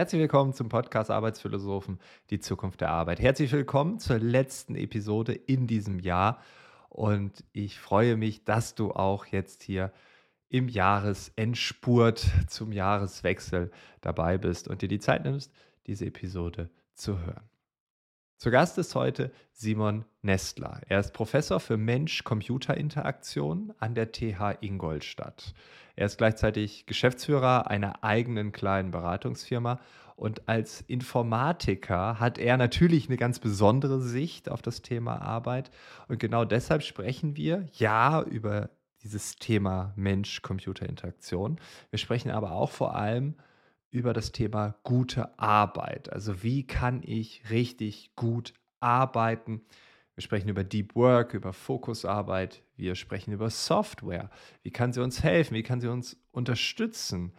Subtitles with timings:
[0.00, 1.98] Herzlich willkommen zum Podcast Arbeitsphilosophen,
[2.30, 3.20] die Zukunft der Arbeit.
[3.20, 6.40] Herzlich willkommen zur letzten Episode in diesem Jahr.
[6.88, 9.92] Und ich freue mich, dass du auch jetzt hier
[10.50, 13.70] im Jahresendspurt zum Jahreswechsel
[14.02, 15.52] dabei bist und dir die Zeit nimmst,
[15.86, 17.48] diese Episode zu hören.
[18.36, 20.80] Zu Gast ist heute Simon Nestler.
[20.88, 25.54] Er ist Professor für Mensch-Computer-Interaktion an der TH Ingolstadt.
[25.94, 29.78] Er ist gleichzeitig Geschäftsführer einer eigenen kleinen Beratungsfirma
[30.16, 35.70] und als Informatiker hat er natürlich eine ganz besondere Sicht auf das Thema Arbeit.
[36.08, 38.70] Und genau deshalb sprechen wir ja über
[39.02, 41.60] dieses Thema Mensch-Computer-Interaktion.
[41.90, 43.34] Wir sprechen aber auch vor allem
[43.90, 46.12] über das Thema gute Arbeit.
[46.12, 49.62] Also wie kann ich richtig gut arbeiten?
[50.14, 52.62] Wir sprechen über Deep Work, über Fokusarbeit.
[52.76, 54.30] Wir sprechen über Software.
[54.62, 55.54] Wie kann sie uns helfen?
[55.54, 57.32] Wie kann sie uns unterstützen?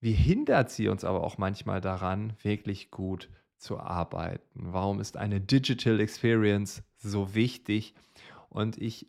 [0.00, 4.72] Wie hindert sie uns aber auch manchmal daran, wirklich gut zu arbeiten?
[4.72, 7.94] Warum ist eine Digital Experience so wichtig?
[8.48, 9.06] Und ich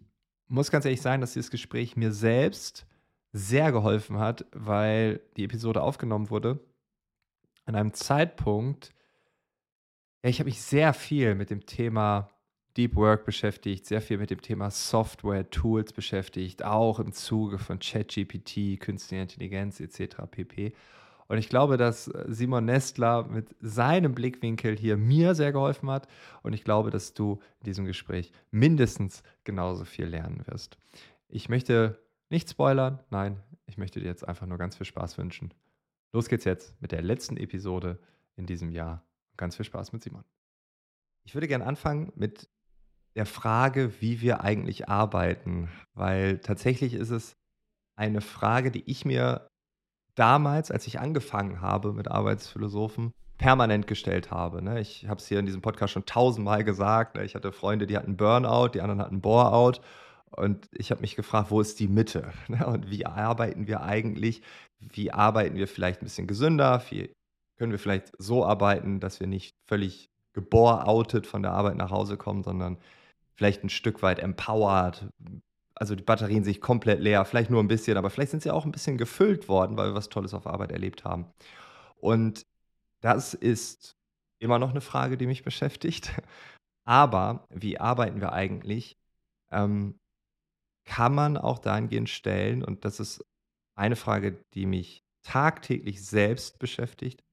[0.50, 2.86] muss ganz ehrlich sagen, dass dieses Gespräch mir selbst
[3.32, 6.60] sehr geholfen hat, weil die Episode aufgenommen wurde
[7.66, 8.94] an einem Zeitpunkt,
[10.24, 12.30] ja, ich habe mich sehr viel mit dem Thema
[12.76, 17.80] Deep Work beschäftigt, sehr viel mit dem Thema Software, Tools beschäftigt, auch im Zuge von
[17.80, 20.18] ChatGPT, Künstliche Intelligenz etc.
[20.30, 20.74] pp.
[21.30, 26.08] Und ich glaube, dass äh, Simon Nestler mit seinem Blickwinkel hier mir sehr geholfen hat.
[26.42, 30.78] Und ich glaube, dass du in diesem Gespräch mindestens genauso viel lernen wirst.
[31.30, 32.00] Ich möchte
[32.30, 35.54] nicht spoilern, nein, ich möchte dir jetzt einfach nur ganz viel Spaß wünschen.
[36.12, 38.00] Los geht's jetzt mit der letzten Episode
[38.36, 39.06] in diesem Jahr.
[39.38, 40.24] Ganz viel Spaß mit Simon.
[41.24, 42.50] Ich würde gerne anfangen mit
[43.16, 47.38] der Frage, wie wir eigentlich arbeiten, weil tatsächlich ist es
[47.96, 49.49] eine Frage, die ich mir
[50.20, 54.62] damals, als ich angefangen habe mit Arbeitsphilosophen, permanent gestellt habe.
[54.62, 54.82] Ne?
[54.82, 57.16] Ich habe es hier in diesem Podcast schon tausendmal gesagt.
[57.16, 57.24] Ne?
[57.24, 59.82] Ich hatte Freunde, die hatten Burnout, die anderen hatten Bore-out.
[60.32, 62.34] Und ich habe mich gefragt, wo ist die Mitte?
[62.50, 62.66] Ne?
[62.68, 64.42] Und wie arbeiten wir eigentlich?
[64.80, 66.84] Wie arbeiten wir vielleicht ein bisschen gesünder?
[66.90, 67.14] Wie
[67.58, 72.18] können wir vielleicht so arbeiten, dass wir nicht völlig geboroutet von der Arbeit nach Hause
[72.18, 72.78] kommen, sondern
[73.36, 75.08] vielleicht ein Stück weit empowered,
[75.80, 78.66] also die Batterien sich komplett leer, vielleicht nur ein bisschen, aber vielleicht sind sie auch
[78.66, 81.26] ein bisschen gefüllt worden, weil wir was Tolles auf Arbeit erlebt haben.
[81.96, 82.46] Und
[83.02, 83.96] das ist
[84.40, 86.12] immer noch eine Frage, die mich beschäftigt.
[86.86, 88.98] Aber wie arbeiten wir eigentlich?
[89.52, 90.00] Ähm,
[90.86, 93.24] kann man auch dahingehend stellen, und das ist
[93.76, 97.24] eine Frage, die mich tagtäglich selbst beschäftigt,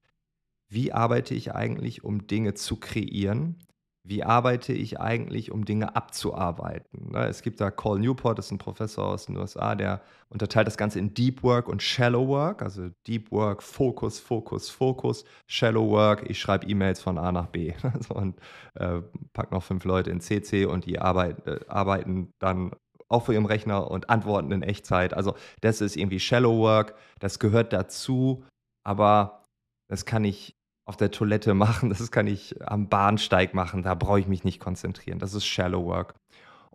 [0.69, 3.66] wie arbeite ich eigentlich, um Dinge zu kreieren?
[4.09, 7.11] Wie arbeite ich eigentlich, um Dinge abzuarbeiten?
[7.11, 10.65] Ne, es gibt da Cole Newport, das ist ein Professor aus den USA, der unterteilt
[10.65, 12.61] das Ganze in Deep Work und Shallow Work.
[12.61, 15.25] Also Deep Work, Fokus, Fokus, Fokus.
[15.45, 17.73] Shallow Work, ich schreibe E-Mails von A nach B
[18.09, 18.39] und
[18.75, 19.01] äh,
[19.33, 22.71] pack noch fünf Leute in CC und die arbeit, äh, arbeiten dann
[23.09, 25.13] auch vor ihrem Rechner und antworten in Echtzeit.
[25.13, 28.45] Also das ist irgendwie Shallow Work, das gehört dazu,
[28.85, 29.43] aber
[29.89, 30.56] das kann ich
[30.87, 34.59] auf der Toilette machen, das kann ich am Bahnsteig machen, da brauche ich mich nicht
[34.59, 35.19] konzentrieren.
[35.19, 36.15] Das ist Shallow Work.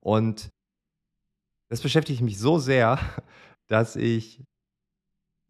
[0.01, 0.51] Und
[1.71, 2.99] das beschäftigt mich so sehr,
[3.69, 4.45] dass ich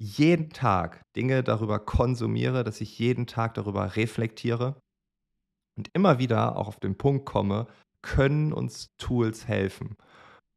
[0.00, 4.80] jeden Tag Dinge darüber konsumiere, dass ich jeden Tag darüber reflektiere
[5.76, 7.66] und immer wieder auch auf den Punkt komme,
[8.02, 9.96] können uns Tools helfen.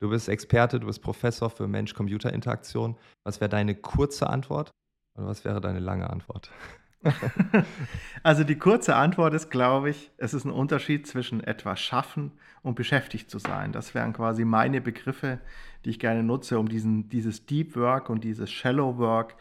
[0.02, 2.98] Du bist Experte, du bist Professor für Mensch-Computer-Interaktion.
[3.24, 4.72] Was wäre deine kurze Antwort
[5.18, 6.52] und was wäre deine lange Antwort?
[8.24, 12.76] also die kurze Antwort ist, glaube ich, es ist ein Unterschied zwischen etwas schaffen und
[12.76, 13.72] beschäftigt zu sein.
[13.72, 15.40] Das wären quasi meine Begriffe,
[15.84, 19.36] die ich gerne nutze, um diesen, dieses Deep Work und dieses Shallow Work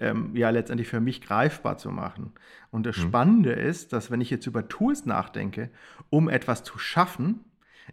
[0.00, 2.32] ähm, ja letztendlich für mich greifbar zu machen.
[2.70, 3.02] Und das mhm.
[3.02, 5.70] Spannende ist, dass wenn ich jetzt über Tools nachdenke,
[6.10, 7.44] um etwas zu schaffen,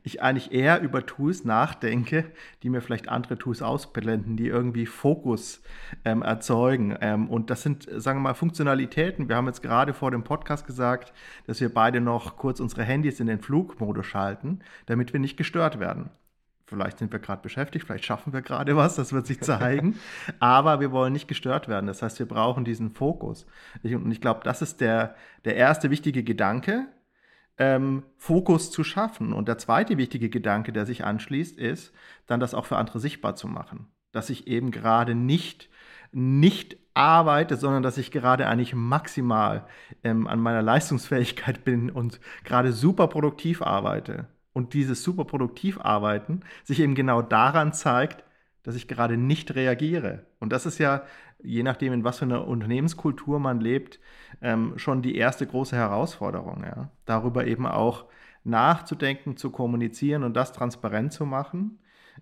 [0.03, 2.25] ich eigentlich eher über Tools nachdenke,
[2.63, 5.61] die mir vielleicht andere Tools ausblenden, die irgendwie Fokus
[6.03, 6.97] ähm, erzeugen.
[7.01, 9.29] Ähm, und das sind, sagen wir mal, Funktionalitäten.
[9.29, 11.13] Wir haben jetzt gerade vor dem Podcast gesagt,
[11.47, 15.79] dass wir beide noch kurz unsere Handys in den Flugmodus schalten, damit wir nicht gestört
[15.79, 16.09] werden.
[16.67, 19.99] Vielleicht sind wir gerade beschäftigt, vielleicht schaffen wir gerade was, das wird sich zeigen.
[20.39, 21.85] Aber wir wollen nicht gestört werden.
[21.85, 23.45] Das heißt, wir brauchen diesen Fokus.
[23.83, 25.15] und ich glaube, das ist der,
[25.45, 26.87] der erste wichtige Gedanke,
[27.57, 29.33] ähm, Fokus zu schaffen.
[29.33, 31.93] Und der zweite wichtige Gedanke, der sich anschließt, ist,
[32.27, 33.87] dann das auch für andere sichtbar zu machen.
[34.11, 35.69] Dass ich eben gerade nicht
[36.15, 39.67] nicht arbeite, sondern dass ich gerade eigentlich maximal
[40.03, 44.27] ähm, an meiner Leistungsfähigkeit bin und gerade super produktiv arbeite.
[44.53, 48.23] Und dieses super produktiv arbeiten sich eben genau daran zeigt,
[48.63, 50.25] dass ich gerade nicht reagiere.
[50.39, 51.03] Und das ist ja,
[51.45, 53.99] je nachdem, in was für einer Unternehmenskultur man lebt,
[54.41, 56.63] ähm, schon die erste große Herausforderung.
[56.63, 56.89] Ja?
[57.05, 58.05] Darüber eben auch
[58.43, 61.79] nachzudenken, zu kommunizieren und das transparent zu machen.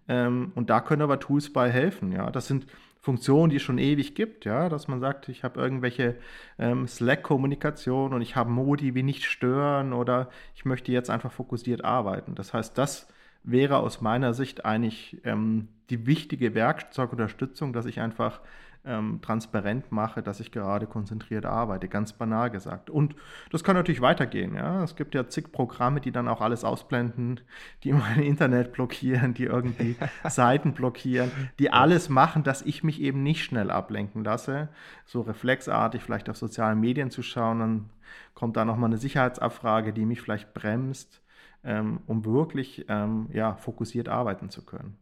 [0.07, 2.11] Ähm, und da können aber Tools bei helfen.
[2.11, 2.31] Ja?
[2.31, 2.67] Das sind
[3.03, 6.15] Funktionen, die es schon ewig gibt, ja, dass man sagt, ich habe irgendwelche
[6.57, 11.83] ähm, Slack-Kommunikation und ich habe Modi wie nicht stören oder ich möchte jetzt einfach fokussiert
[11.83, 12.33] arbeiten.
[12.33, 13.09] Das heißt, das
[13.43, 18.39] wäre aus meiner Sicht eigentlich ähm, die wichtige Werkzeugunterstützung, dass ich einfach
[18.85, 22.89] ähm, transparent mache, dass ich gerade konzentriert arbeite, ganz banal gesagt.
[22.89, 23.15] Und
[23.51, 24.56] das kann natürlich weitergehen.
[24.56, 24.83] Ja?
[24.83, 27.39] Es gibt ja zig Programme, die dann auch alles ausblenden,
[27.83, 29.95] die mein Internet blockieren, die irgendwie
[30.27, 34.69] Seiten blockieren, die alles machen, dass ich mich eben nicht schnell ablenken lasse.
[35.06, 37.89] So reflexartig vielleicht auf sozialen Medien zu schauen, dann
[38.33, 41.21] kommt da nochmal eine Sicherheitsabfrage, die mich vielleicht bremst,
[41.63, 44.97] ähm, um wirklich ähm, ja, fokussiert arbeiten zu können.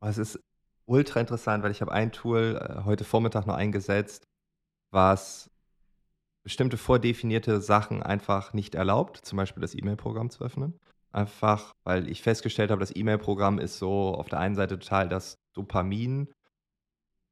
[0.00, 0.38] Es ist
[0.88, 4.26] ultra interessant, weil ich habe ein Tool äh, heute Vormittag noch eingesetzt,
[4.90, 5.50] was
[6.42, 10.78] bestimmte vordefinierte Sachen einfach nicht erlaubt, zum Beispiel das E-Mail-Programm zu öffnen.
[11.12, 15.38] Einfach, weil ich festgestellt habe, das E-Mail-Programm ist so auf der einen Seite total das
[15.54, 16.32] Dopamin-Gerät,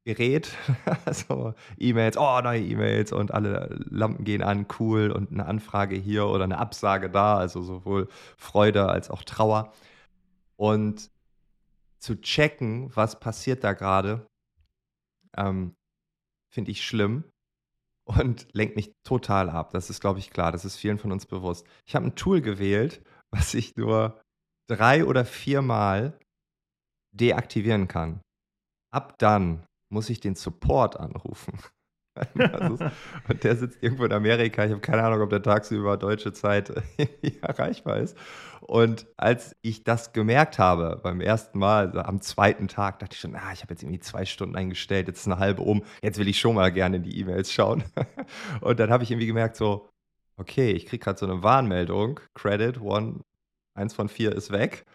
[1.05, 6.27] also E-Mails, oh, neue E-Mails und alle Lampen gehen an, cool und eine Anfrage hier
[6.27, 8.07] oder eine Absage da, also sowohl
[8.37, 9.73] Freude als auch Trauer.
[10.57, 11.09] Und
[11.99, 14.27] zu checken, was passiert da gerade,
[15.35, 15.75] ähm,
[16.53, 17.29] finde ich schlimm
[18.07, 19.71] und lenkt mich total ab.
[19.71, 20.51] Das ist, glaube ich, klar.
[20.51, 21.67] Das ist vielen von uns bewusst.
[21.85, 24.21] Ich habe ein Tool gewählt, was ich nur
[24.69, 26.19] drei oder viermal
[27.15, 28.21] deaktivieren kann.
[28.91, 31.59] Ab dann muss ich den Support anrufen.
[33.27, 34.65] und der sitzt irgendwo in Amerika.
[34.65, 36.71] Ich habe keine Ahnung, ob der tagsüber deutsche Zeit
[37.41, 38.17] erreichbar ist.
[38.61, 43.19] Und als ich das gemerkt habe beim ersten Mal, also am zweiten Tag, dachte ich
[43.19, 46.17] schon, ah, ich habe jetzt irgendwie zwei Stunden eingestellt, jetzt ist eine halbe um, jetzt
[46.19, 47.83] will ich schon mal gerne in die E-Mails schauen.
[48.61, 49.89] und dann habe ich irgendwie gemerkt, so,
[50.37, 53.21] okay, ich kriege gerade so eine Warnmeldung, Credit, one,
[53.73, 54.85] eins von vier ist weg.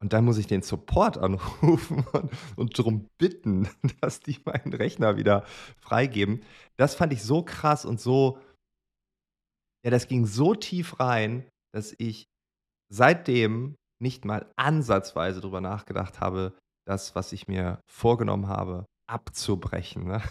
[0.00, 3.68] Und dann muss ich den Support anrufen und, und darum bitten,
[4.00, 5.44] dass die meinen Rechner wieder
[5.78, 6.42] freigeben.
[6.76, 8.38] Das fand ich so krass und so,
[9.84, 12.24] ja, das ging so tief rein, dass ich
[12.90, 16.56] seitdem nicht mal ansatzweise darüber nachgedacht habe,
[16.86, 20.06] das, was ich mir vorgenommen habe, abzubrechen.
[20.06, 20.22] Ne?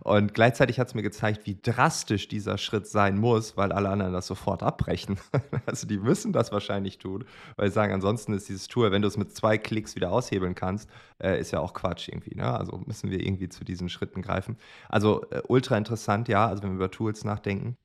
[0.00, 4.12] Und gleichzeitig hat es mir gezeigt, wie drastisch dieser Schritt sein muss, weil alle anderen
[4.12, 5.18] das sofort abbrechen.
[5.66, 7.24] Also die müssen das wahrscheinlich tun,
[7.56, 10.54] weil sie sagen, ansonsten ist dieses Tool, wenn du es mit zwei Klicks wieder aushebeln
[10.54, 12.34] kannst, äh, ist ja auch Quatsch irgendwie.
[12.34, 12.52] Ne?
[12.52, 14.56] Also müssen wir irgendwie zu diesen Schritten greifen.
[14.88, 17.76] Also äh, ultra interessant, ja, also wenn wir über Tools nachdenken,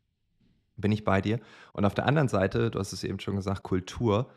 [0.76, 1.40] bin ich bei dir.
[1.74, 4.30] Und auf der anderen Seite, du hast es eben schon gesagt, Kultur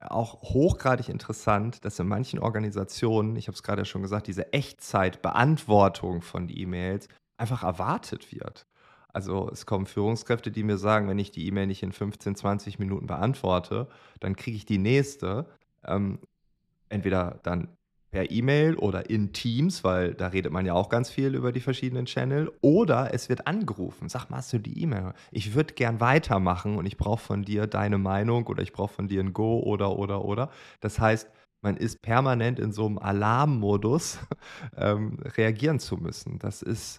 [0.00, 6.22] auch hochgradig interessant, dass in manchen Organisationen, ich habe es gerade schon gesagt, diese Echtzeitbeantwortung
[6.22, 8.66] von E-Mails einfach erwartet wird.
[9.12, 12.78] Also es kommen Führungskräfte, die mir sagen, wenn ich die E-Mail nicht in 15, 20
[12.78, 13.88] Minuten beantworte,
[14.20, 15.46] dann kriege ich die nächste.
[15.84, 16.20] Ähm,
[16.88, 17.76] entweder dann
[18.10, 21.60] per E-Mail oder in Teams, weil da redet man ja auch ganz viel über die
[21.60, 22.50] verschiedenen Channel.
[22.60, 24.08] Oder es wird angerufen.
[24.08, 25.12] Sag mal, hast du die E-Mail?
[25.30, 29.08] Ich würde gern weitermachen und ich brauche von dir deine Meinung oder ich brauche von
[29.08, 30.50] dir ein Go oder oder oder.
[30.80, 31.30] Das heißt,
[31.62, 34.18] man ist permanent in so einem Alarmmodus,
[34.76, 36.38] ähm, reagieren zu müssen.
[36.38, 36.98] Das ist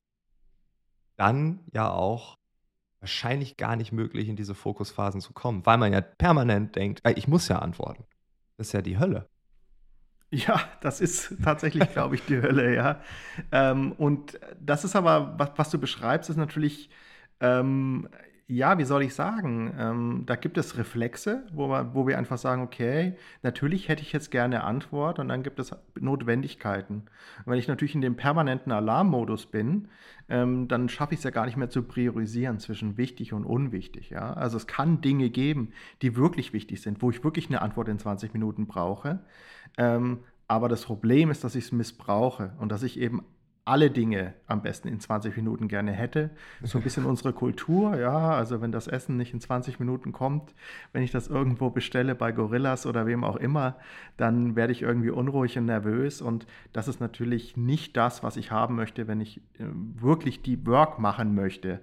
[1.17, 2.37] dann ja auch
[2.99, 7.27] wahrscheinlich gar nicht möglich, in diese Fokusphasen zu kommen, weil man ja permanent denkt, ich
[7.27, 8.05] muss ja antworten.
[8.57, 9.27] Das ist ja die Hölle.
[10.33, 13.01] Ja, das ist tatsächlich, glaube ich, die Hölle, ja.
[13.51, 16.89] Ähm, und das ist aber, was, was, du beschreibst, ist natürlich,
[17.41, 18.07] ähm,
[18.47, 22.37] ja, wie soll ich sagen, ähm, da gibt es Reflexe, wo wir, wo wir einfach
[22.37, 27.03] sagen, okay, natürlich hätte ich jetzt gerne Antwort und dann gibt es Notwendigkeiten.
[27.45, 29.87] Und wenn ich natürlich in dem permanenten Alarmmodus bin,
[30.27, 34.09] ähm, dann schaffe ich es ja gar nicht mehr zu priorisieren zwischen wichtig und unwichtig.
[34.09, 34.33] Ja?
[34.33, 35.71] Also es kann Dinge geben,
[36.01, 39.19] die wirklich wichtig sind, wo ich wirklich eine Antwort in 20 Minuten brauche.
[39.77, 43.23] Ähm, aber das Problem ist, dass ich es missbrauche und dass ich eben
[43.63, 46.31] alle Dinge am besten in 20 Minuten gerne hätte.
[46.63, 48.31] So ein bisschen unsere Kultur, ja.
[48.31, 50.55] Also wenn das Essen nicht in 20 Minuten kommt,
[50.93, 53.77] wenn ich das irgendwo bestelle bei Gorillas oder wem auch immer,
[54.17, 56.21] dann werde ich irgendwie unruhig und nervös.
[56.21, 60.65] Und das ist natürlich nicht das, was ich haben möchte, wenn ich äh, wirklich die
[60.65, 61.81] Work machen möchte.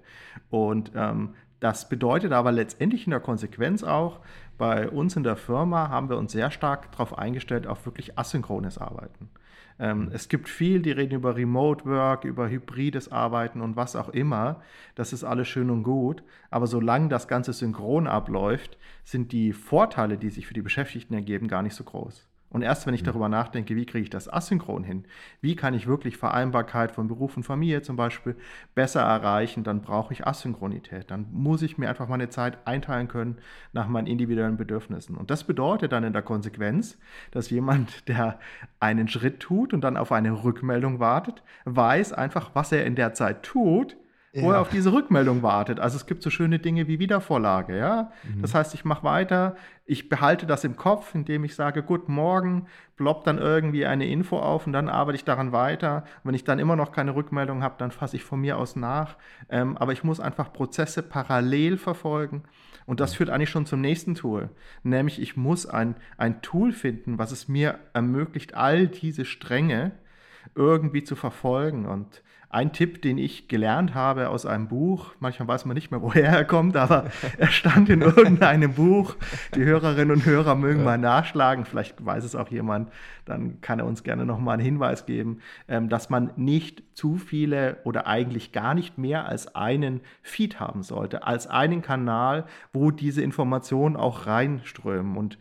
[0.49, 4.19] Und ähm, das bedeutet aber letztendlich in der Konsequenz auch,
[4.57, 8.77] bei uns in der Firma haben wir uns sehr stark darauf eingestellt, auf wirklich asynchrones
[8.77, 9.29] Arbeiten.
[9.79, 10.11] Ähm, mhm.
[10.11, 14.61] Es gibt viel, die reden über Remote Work, über hybrides Arbeiten und was auch immer.
[14.95, 16.23] Das ist alles schön und gut.
[16.51, 21.47] Aber solange das Ganze synchron abläuft, sind die Vorteile, die sich für die Beschäftigten ergeben,
[21.47, 22.28] gar nicht so groß.
[22.49, 23.07] Und erst wenn ich mhm.
[23.07, 25.05] darüber nachdenke, wie kriege ich das asynchron hin,
[25.41, 28.35] wie kann ich wirklich Vereinbarkeit von Beruf und Familie zum Beispiel
[28.75, 31.11] besser erreichen, dann brauche ich Asynchronität.
[31.11, 33.37] Dann muss ich mir einfach meine Zeit einteilen können
[33.71, 35.15] nach meinen individuellen Bedürfnissen.
[35.15, 36.97] Und das bedeutet dann in der Konsequenz,
[37.31, 38.39] dass jemand, der
[38.79, 43.13] einen Schritt tut und dann auf eine Rückmeldung wartet, weiß einfach, was er in der
[43.13, 43.95] Zeit tut,
[44.33, 44.43] ja.
[44.43, 45.79] wo er auf diese Rückmeldung wartet.
[45.79, 48.11] Also es gibt so schöne Dinge wie Wiedervorlage, ja.
[48.23, 48.41] Mhm.
[48.41, 49.55] Das heißt, ich mache weiter,
[49.85, 54.37] ich behalte das im Kopf, indem ich sage, gut, morgen ploppt dann irgendwie eine Info
[54.37, 56.03] auf und dann arbeite ich daran weiter.
[56.23, 58.75] Und wenn ich dann immer noch keine Rückmeldung habe, dann fasse ich von mir aus
[58.75, 59.17] nach.
[59.49, 62.43] Ähm, aber ich muss einfach Prozesse parallel verfolgen.
[62.85, 64.49] Und das führt eigentlich schon zum nächsten Tool.
[64.83, 69.91] Nämlich, ich muss ein, ein Tool finden, was es mir ermöglicht, all diese Stränge
[70.55, 71.85] irgendwie zu verfolgen.
[71.85, 76.01] Und ein Tipp, den ich gelernt habe aus einem Buch, manchmal weiß man nicht mehr,
[76.01, 77.05] woher er kommt, aber
[77.37, 79.15] er stand in irgendeinem Buch.
[79.55, 80.85] Die Hörerinnen und Hörer mögen ja.
[80.85, 82.91] mal nachschlagen, vielleicht weiß es auch jemand,
[83.25, 87.77] dann kann er uns gerne nochmal einen Hinweis geben, ähm, dass man nicht zu viele
[87.83, 93.21] oder eigentlich gar nicht mehr als einen Feed haben sollte, als einen Kanal, wo diese
[93.21, 95.17] Informationen auch reinströmen.
[95.17, 95.37] Und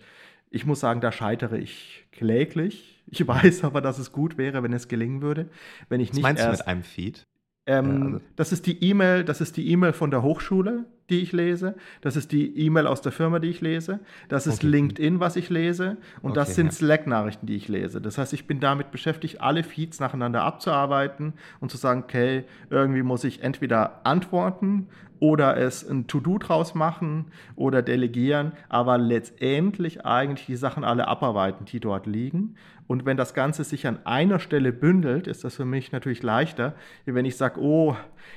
[0.51, 4.73] ich muss sagen, da scheitere ich kläglich ich weiß aber, dass es gut wäre, wenn
[4.73, 5.49] es gelingen würde.
[5.89, 7.27] Wenn ich Was nicht meinst erst, du mit einem Feed?
[7.67, 8.21] Ähm, ja, also.
[8.37, 11.75] Das ist die E-Mail, das ist die E-Mail von der Hochschule, die ich lese.
[12.01, 14.01] Das ist die E-Mail aus der Firma, die ich lese.
[14.29, 14.69] Das ist okay.
[14.69, 15.99] LinkedIn, was ich lese.
[16.23, 16.73] Und okay, das sind ja.
[16.73, 18.01] Slack-Nachrichten, die ich lese.
[18.01, 23.03] Das heißt, ich bin damit beschäftigt, alle Feeds nacheinander abzuarbeiten und zu sagen, okay, irgendwie
[23.03, 24.89] muss ich entweder antworten
[25.21, 31.65] oder es ein To-Do draus machen oder delegieren, aber letztendlich eigentlich die Sachen alle abarbeiten,
[31.65, 32.55] die dort liegen.
[32.89, 36.75] Und wenn das Ganze sich an einer Stelle bündelt, ist das für mich natürlich leichter,
[37.05, 37.95] wie wenn ich sage, oh,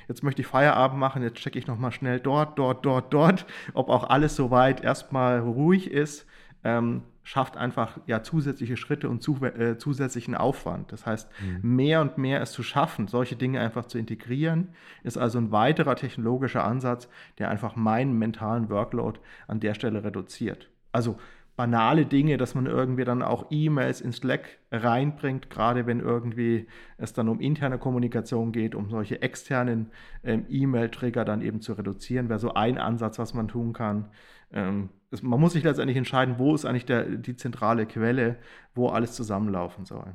[0.08, 3.90] jetzt möchte ich Feierabend machen, jetzt checke ich nochmal schnell dort, dort, dort, dort, ob
[3.90, 6.28] auch alles soweit erstmal ruhig ist.
[6.64, 10.92] Ähm, schafft einfach ja zusätzliche Schritte und zu, äh, zusätzlichen Aufwand.
[10.92, 11.76] Das heißt, mhm.
[11.76, 14.70] mehr und mehr es zu schaffen, solche Dinge einfach zu integrieren,
[15.04, 20.70] ist also ein weiterer technologischer Ansatz, der einfach meinen mentalen Workload an der Stelle reduziert.
[20.92, 21.18] Also
[21.56, 26.68] banale Dinge, dass man irgendwie dann auch E-Mails in Slack reinbringt, gerade wenn irgendwie
[26.98, 29.92] es dann um interne Kommunikation geht, um solche externen
[30.24, 34.10] ähm, E-Mail-Trigger dann eben zu reduzieren, wäre so ein Ansatz, was man tun kann.
[34.52, 38.38] Ähm, es, man muss sich letztendlich entscheiden, wo ist eigentlich der, die zentrale Quelle,
[38.74, 40.14] wo alles zusammenlaufen soll.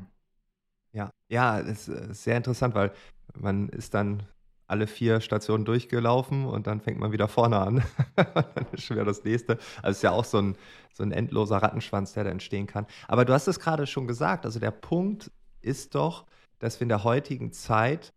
[0.93, 2.93] Ja, ja, das ist sehr interessant, weil
[3.35, 4.23] man ist dann
[4.67, 7.85] alle vier Stationen durchgelaufen und dann fängt man wieder vorne an.
[8.17, 9.59] dann ist schon wieder das nächste.
[9.83, 10.57] Also ist ja auch so ein,
[10.93, 12.87] so ein endloser Rattenschwanz, der da entstehen kann.
[13.09, 15.31] Aber du hast es gerade schon gesagt, also der Punkt
[15.63, 16.27] ist doch,
[16.59, 18.13] dass wir in der heutigen Zeit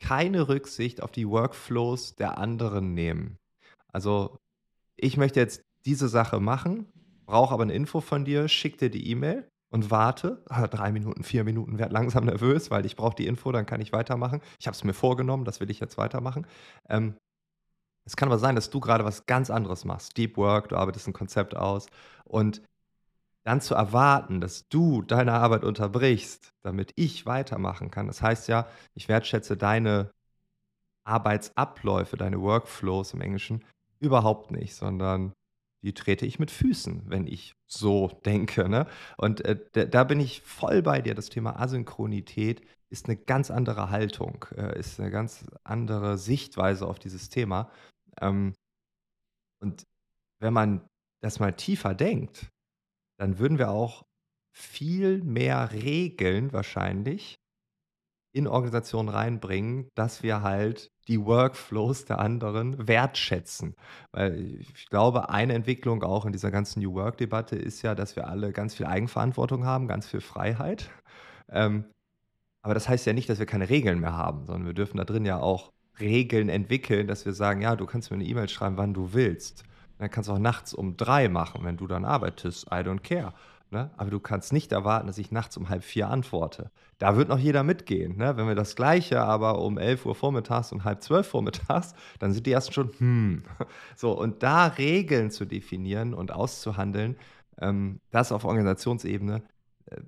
[0.00, 3.38] keine Rücksicht auf die Workflows der anderen nehmen.
[3.92, 4.38] Also
[4.96, 6.86] ich möchte jetzt diese Sache machen,
[7.26, 10.40] brauche aber eine Info von dir, schick dir die E-Mail und warte.
[10.48, 13.80] Ah, drei Minuten, vier Minuten, werde langsam nervös, weil ich brauche die Info, dann kann
[13.80, 14.40] ich weitermachen.
[14.60, 16.46] Ich habe es mir vorgenommen, das will ich jetzt weitermachen.
[16.88, 17.16] Ähm,
[18.06, 20.16] es kann aber sein, dass du gerade was ganz anderes machst.
[20.16, 21.88] Deep Work, du arbeitest ein Konzept aus.
[22.24, 22.62] Und
[23.42, 28.06] dann zu erwarten, dass du deine Arbeit unterbrichst, damit ich weitermachen kann.
[28.06, 30.12] Das heißt ja, ich wertschätze deine
[31.02, 33.64] Arbeitsabläufe, deine Workflows im Englischen
[33.98, 35.32] überhaupt nicht, sondern
[35.84, 38.68] die trete ich mit Füßen, wenn ich so denke.
[38.68, 38.86] Ne?
[39.18, 41.14] Und äh, da, bin ich voll bei dir.
[41.14, 46.98] Das Thema Asynchronität ist eine ganz andere Haltung, äh, ist eine ganz andere Sichtweise auf
[46.98, 47.70] dieses Thema.
[48.20, 48.54] Ähm,
[49.60, 49.84] und
[50.40, 50.88] wenn man
[51.22, 52.48] das mal tiefer denkt,
[53.18, 54.04] dann würden wir auch
[54.56, 57.34] viel mehr Regeln wahrscheinlich
[58.34, 63.74] in Organisationen reinbringen, dass wir halt die Workflows der anderen wertschätzen.
[64.12, 68.28] Weil ich glaube, eine Entwicklung auch in dieser ganzen New Work-Debatte ist ja, dass wir
[68.28, 70.90] alle ganz viel Eigenverantwortung haben, ganz viel Freiheit.
[71.48, 71.84] Ähm,
[72.62, 75.04] aber das heißt ja nicht, dass wir keine Regeln mehr haben, sondern wir dürfen da
[75.04, 78.78] drin ja auch Regeln entwickeln, dass wir sagen, ja, du kannst mir eine E-Mail schreiben,
[78.78, 79.64] wann du willst.
[79.98, 82.66] Dann kannst du auch nachts um drei machen, wenn du dann arbeitest.
[82.66, 83.32] I don't care.
[83.70, 83.90] Ne?
[83.96, 86.70] Aber du kannst nicht erwarten, dass ich nachts um halb vier antworte.
[86.98, 88.16] Da wird noch jeder mitgehen.
[88.16, 88.36] Ne?
[88.36, 92.46] Wenn wir das Gleiche aber um 11 Uhr vormittags und halb zwölf vormittags, dann sind
[92.46, 93.42] die ersten schon, hm.
[93.96, 97.16] So, und da Regeln zu definieren und auszuhandeln,
[97.60, 99.42] ähm, das auf Organisationsebene,
[99.86, 100.00] äh,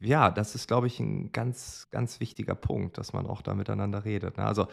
[0.00, 4.04] ja, das ist, glaube ich, ein ganz, ganz wichtiger Punkt, dass man auch da miteinander
[4.04, 4.36] redet.
[4.36, 4.44] Ne?
[4.44, 4.66] Also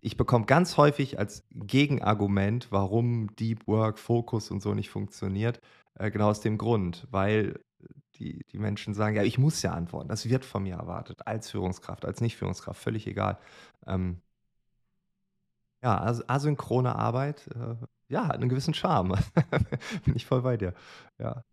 [0.00, 5.60] ich bekomme ganz häufig als Gegenargument, warum Deep Work, Fokus und so nicht funktioniert,
[5.94, 7.60] äh, genau aus dem Grund, weil
[8.18, 11.50] die, die Menschen sagen, ja, ich muss ja antworten, das wird von mir erwartet, als
[11.50, 13.38] Führungskraft, als Nicht-Führungskraft, völlig egal.
[13.86, 14.20] Ähm,
[15.82, 17.76] ja, also asynchrone Arbeit, äh,
[18.08, 19.18] ja, hat einen gewissen Charme.
[20.04, 20.74] Bin ich voll bei dir.
[21.18, 21.44] Ja.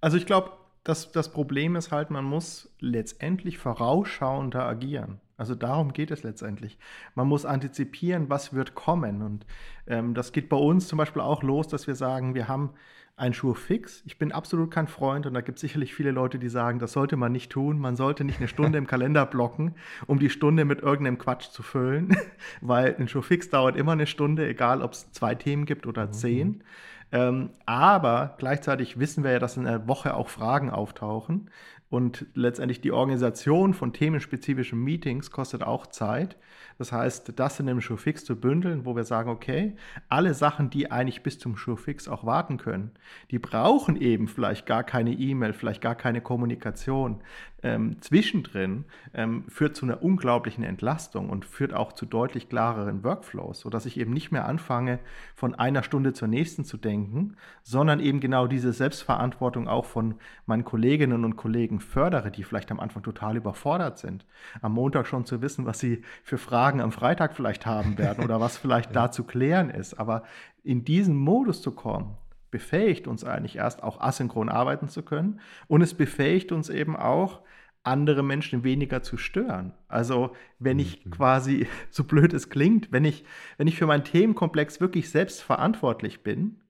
[0.00, 0.52] Also ich glaube,
[0.84, 5.20] das, das Problem ist halt, man muss letztendlich vorausschauender agieren.
[5.36, 6.78] Also darum geht es letztendlich.
[7.14, 9.22] Man muss antizipieren, was wird kommen.
[9.22, 9.46] Und
[9.86, 12.70] ähm, das geht bei uns zum Beispiel auch los, dass wir sagen, wir haben
[13.18, 14.02] einen Schuh fix.
[14.06, 16.92] Ich bin absolut kein Freund und da gibt es sicherlich viele Leute, die sagen, das
[16.92, 17.78] sollte man nicht tun.
[17.78, 19.74] Man sollte nicht eine Stunde im Kalender blocken,
[20.06, 22.16] um die Stunde mit irgendeinem Quatsch zu füllen,
[22.60, 26.06] weil ein Schuh fix dauert immer eine Stunde, egal ob es zwei Themen gibt oder
[26.06, 26.12] mhm.
[26.12, 26.64] zehn.
[27.10, 31.50] Ähm, aber gleichzeitig wissen wir ja, dass in der Woche auch Fragen auftauchen.
[31.90, 36.36] Und letztendlich die Organisation von themenspezifischen Meetings kostet auch Zeit.
[36.76, 39.74] Das heißt, das in einem Showfix zu bündeln, wo wir sagen, okay,
[40.08, 42.92] alle Sachen, die eigentlich bis zum Showfix auch warten können,
[43.30, 47.20] die brauchen eben vielleicht gar keine E-Mail, vielleicht gar keine Kommunikation.
[47.60, 53.60] Ähm, zwischendrin ähm, führt zu einer unglaublichen Entlastung und führt auch zu deutlich klareren Workflows,
[53.60, 55.00] sodass ich eben nicht mehr anfange,
[55.34, 60.14] von einer Stunde zur nächsten zu denken, sondern eben genau diese Selbstverantwortung auch von
[60.46, 64.26] meinen Kolleginnen und Kollegen fördere, die vielleicht am Anfang total überfordert sind.
[64.60, 68.40] Am Montag schon zu wissen, was sie für Fragen am Freitag vielleicht haben werden oder
[68.40, 69.98] was vielleicht da zu klären ist.
[69.98, 70.22] Aber
[70.62, 72.16] in diesen Modus zu kommen,
[72.50, 77.42] befähigt uns eigentlich erst auch asynchron arbeiten zu können und es befähigt uns eben auch,
[77.84, 79.72] andere Menschen weniger zu stören.
[79.88, 81.10] Also wenn ich mhm.
[81.10, 83.24] quasi, so blöd es klingt, wenn ich,
[83.56, 86.60] wenn ich für meinen Themenkomplex wirklich selbst verantwortlich bin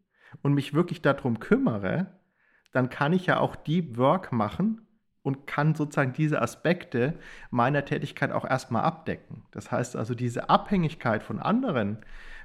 [0.42, 2.18] und mich wirklich darum kümmere,
[2.72, 4.82] dann kann ich ja auch Deep Work machen
[5.22, 7.14] und kann sozusagen diese Aspekte
[7.50, 9.42] meiner Tätigkeit auch erstmal abdecken.
[9.50, 11.98] Das heißt also, diese Abhängigkeit von anderen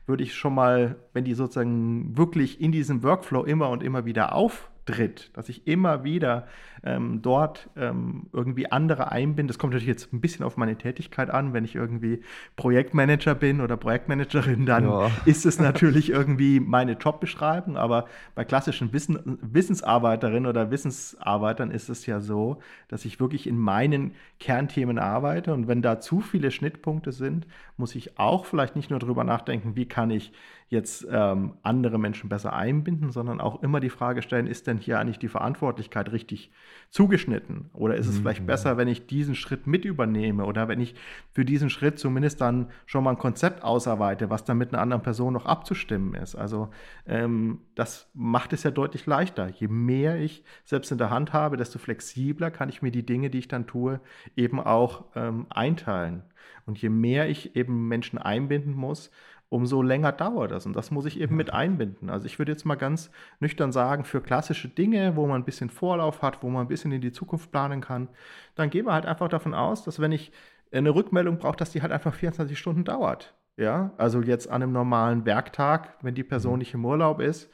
[0.05, 4.33] würde ich schon mal, wenn die sozusagen wirklich in diesem Workflow immer und immer wieder
[4.35, 6.47] auf tritt, dass ich immer wieder
[6.83, 9.51] ähm, dort ähm, irgendwie andere einbinde.
[9.51, 11.53] Das kommt natürlich jetzt ein bisschen auf meine Tätigkeit an.
[11.53, 12.21] Wenn ich irgendwie
[12.57, 15.11] Projektmanager bin oder Projektmanagerin, dann ja.
[15.25, 17.77] ist es natürlich irgendwie meine Jobbeschreibung.
[17.77, 23.57] Aber bei klassischen Wissen, Wissensarbeiterinnen oder Wissensarbeitern ist es ja so, dass ich wirklich in
[23.57, 25.53] meinen Kernthemen arbeite.
[25.53, 29.75] Und wenn da zu viele Schnittpunkte sind, muss ich auch vielleicht nicht nur darüber nachdenken,
[29.75, 30.33] wie kann ich
[30.73, 34.99] jetzt ähm, andere Menschen besser einbinden, sondern auch immer die Frage stellen, ist denn hier
[34.99, 36.51] eigentlich die Verantwortlichkeit richtig
[36.89, 37.69] zugeschnitten?
[37.73, 38.21] Oder ist es mhm.
[38.21, 40.95] vielleicht besser, wenn ich diesen Schritt mit übernehme oder wenn ich
[41.31, 45.03] für diesen Schritt zumindest dann schon mal ein Konzept ausarbeite, was dann mit einer anderen
[45.03, 46.35] Person noch abzustimmen ist?
[46.35, 46.69] Also
[47.05, 49.47] ähm, das macht es ja deutlich leichter.
[49.49, 53.29] Je mehr ich selbst in der Hand habe, desto flexibler kann ich mir die Dinge,
[53.29, 54.01] die ich dann tue,
[54.35, 56.23] eben auch ähm, einteilen.
[56.65, 59.11] Und je mehr ich eben Menschen einbinden muss,
[59.53, 60.65] umso länger dauert das.
[60.65, 62.09] Und das muss ich eben mit einbinden.
[62.09, 65.69] Also ich würde jetzt mal ganz nüchtern sagen, für klassische Dinge, wo man ein bisschen
[65.69, 68.09] Vorlauf hat, wo man ein bisschen in die Zukunft planen kann,
[68.55, 70.31] dann gehen wir halt einfach davon aus, dass wenn ich
[70.71, 73.35] eine Rückmeldung brauche, dass die halt einfach 24 Stunden dauert.
[73.55, 76.59] Ja, also jetzt an einem normalen Werktag, wenn die Person mhm.
[76.59, 77.51] nicht im Urlaub ist,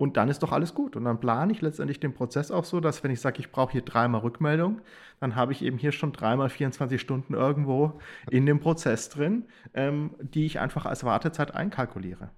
[0.00, 0.96] und dann ist doch alles gut.
[0.96, 3.72] Und dann plane ich letztendlich den Prozess auch so, dass wenn ich sage, ich brauche
[3.72, 4.80] hier dreimal Rückmeldung,
[5.20, 10.14] dann habe ich eben hier schon dreimal 24 Stunden irgendwo in dem Prozess drin, ähm,
[10.22, 12.30] die ich einfach als Wartezeit einkalkuliere.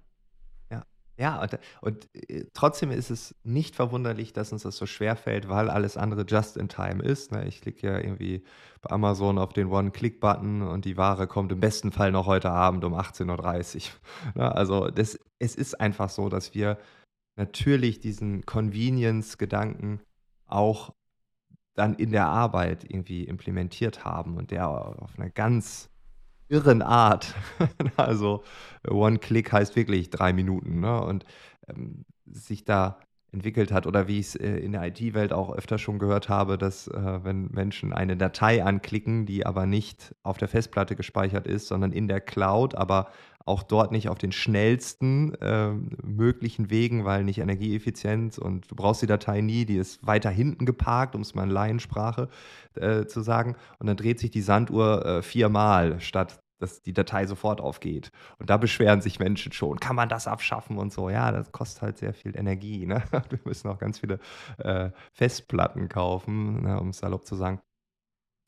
[0.71, 0.83] Ja,
[1.15, 5.47] ja und, und äh, trotzdem ist es nicht verwunderlich, dass uns das so schwer fällt,
[5.47, 7.31] weil alles andere just in time ist.
[7.31, 7.47] Ne?
[7.47, 8.43] Ich klicke ja irgendwie
[8.81, 12.83] bei Amazon auf den One-Click-Button und die Ware kommt im besten Fall noch heute Abend
[12.83, 14.41] um 18.30 Uhr.
[14.41, 14.53] Ne?
[14.53, 16.77] Also das, es ist einfach so, dass wir
[17.35, 20.01] natürlich diesen Convenience-Gedanken
[20.45, 20.93] auch
[21.75, 25.89] dann in der Arbeit irgendwie implementiert haben und der auf einer ganz
[26.47, 27.33] irren Art.
[27.97, 28.43] also
[28.87, 31.01] One-Click heißt wirklich drei Minuten ne?
[31.01, 31.25] und
[31.67, 32.99] ähm, sich da
[33.31, 36.59] entwickelt hat oder wie ich es äh, in der IT-Welt auch öfter schon gehört habe,
[36.59, 41.67] dass äh, wenn Menschen eine Datei anklicken, die aber nicht auf der Festplatte gespeichert ist,
[41.67, 43.07] sondern in der Cloud, aber
[43.45, 45.71] auch dort nicht auf den schnellsten äh,
[46.03, 50.65] möglichen Wegen, weil nicht energieeffizient und du brauchst die Datei nie, die ist weiter hinten
[50.65, 52.29] geparkt, um es mal in Laiensprache
[52.75, 53.55] äh, zu sagen.
[53.79, 58.11] Und dann dreht sich die Sanduhr äh, viermal statt dass die Datei sofort aufgeht.
[58.39, 61.09] Und da beschweren sich Menschen schon, kann man das abschaffen und so.
[61.09, 62.85] Ja, das kostet halt sehr viel Energie.
[62.85, 63.03] Ne?
[63.29, 64.17] Wir müssen auch ganz viele
[64.59, 67.59] äh, Festplatten kaufen, ne, um es salopp zu sagen,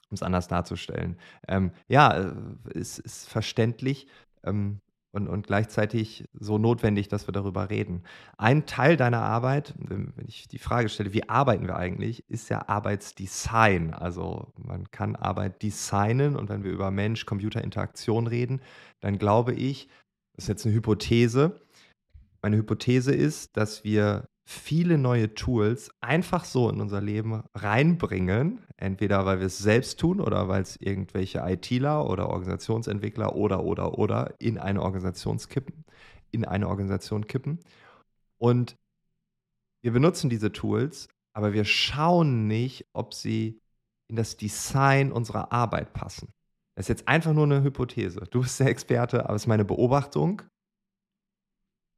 [0.10, 1.18] um es anders darzustellen.
[1.48, 2.34] Ähm, ja, äh,
[2.74, 4.08] es ist verständlich.
[4.46, 4.80] Ähm,
[5.16, 8.04] und, und gleichzeitig so notwendig, dass wir darüber reden.
[8.38, 12.68] Ein Teil deiner Arbeit, wenn ich die Frage stelle, wie arbeiten wir eigentlich, ist ja
[12.68, 13.94] Arbeitsdesign.
[13.94, 18.62] Also man kann Arbeit designen und wenn wir über Mensch-Computer-Interaktion reden,
[19.00, 19.88] dann glaube ich,
[20.34, 21.62] das ist jetzt eine Hypothese,
[22.42, 29.26] meine Hypothese ist, dass wir viele neue Tools einfach so in unser Leben reinbringen, entweder
[29.26, 34.36] weil wir es selbst tun oder weil es irgendwelche ITler oder Organisationsentwickler oder oder oder
[34.40, 35.84] in eine Organisation kippen,
[36.32, 37.60] in eine Organisation kippen.
[38.38, 38.78] Und
[39.82, 43.60] wir benutzen diese Tools, aber wir schauen nicht, ob sie
[44.08, 46.30] in das Design unserer Arbeit passen.
[46.76, 48.22] Das ist jetzt einfach nur eine Hypothese.
[48.30, 50.44] Du bist der Experte, aber es ist meine Beobachtung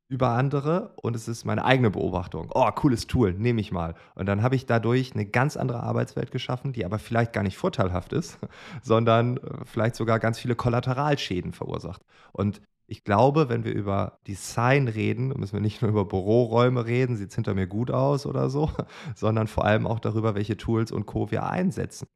[0.09, 2.49] über andere und es ist meine eigene Beobachtung.
[2.53, 3.95] Oh, cooles Tool, nehme ich mal.
[4.15, 7.57] Und dann habe ich dadurch eine ganz andere Arbeitswelt geschaffen, die aber vielleicht gar nicht
[7.57, 8.39] vorteilhaft ist,
[8.81, 12.03] sondern äh, vielleicht sogar ganz viele Kollateralschäden verursacht.
[12.31, 17.17] Und ich glaube, wenn wir über Design reden, müssen wir nicht nur über Büroräume reden,
[17.17, 18.71] sieht es hinter mir gut aus oder so,
[19.15, 21.29] sondern vor allem auch darüber, welche Tools und Co.
[21.31, 22.07] wir einsetzen.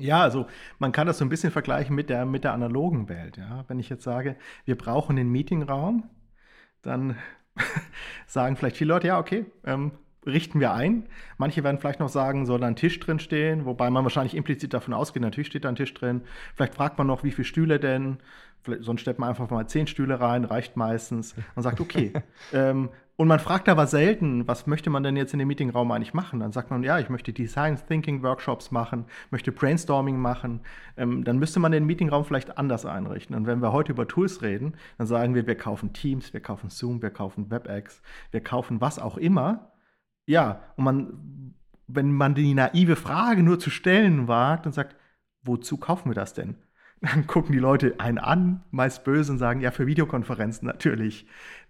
[0.00, 0.46] Ja, also
[0.78, 3.36] man kann das so ein bisschen vergleichen mit der, mit der analogen Welt.
[3.36, 3.64] Ja?
[3.68, 6.08] Wenn ich jetzt sage, wir brauchen den Meetingraum,
[6.82, 7.16] dann
[8.26, 9.92] sagen vielleicht viele Leute, ja, okay, ähm,
[10.26, 11.08] richten wir ein.
[11.38, 14.74] Manche werden vielleicht noch sagen, soll da ein Tisch drin stehen, wobei man wahrscheinlich implizit
[14.74, 16.22] davon ausgeht, natürlich steht da ein Tisch drin.
[16.54, 18.18] Vielleicht fragt man noch, wie viele Stühle denn.
[18.80, 21.34] Sonst stellt man einfach mal zehn Stühle rein, reicht meistens.
[21.54, 22.12] Und sagt, okay.
[22.52, 26.14] ähm, und man fragt aber selten, was möchte man denn jetzt in dem Meetingraum eigentlich
[26.14, 26.40] machen?
[26.40, 30.60] Dann sagt man, ja, ich möchte Design Thinking Workshops machen, möchte Brainstorming machen.
[30.96, 33.36] Ähm, dann müsste man den Meetingraum vielleicht anders einrichten.
[33.36, 36.70] Und wenn wir heute über Tools reden, dann sagen wir, wir kaufen Teams, wir kaufen
[36.70, 39.70] Zoom, wir kaufen WebEx, wir kaufen was auch immer.
[40.24, 41.54] Ja, und man,
[41.88, 44.96] wenn man die naive Frage nur zu stellen wagt und sagt,
[45.42, 46.56] wozu kaufen wir das denn?
[47.02, 51.26] Dann gucken die Leute einen an, meist böse und sagen, ja, für Videokonferenzen natürlich,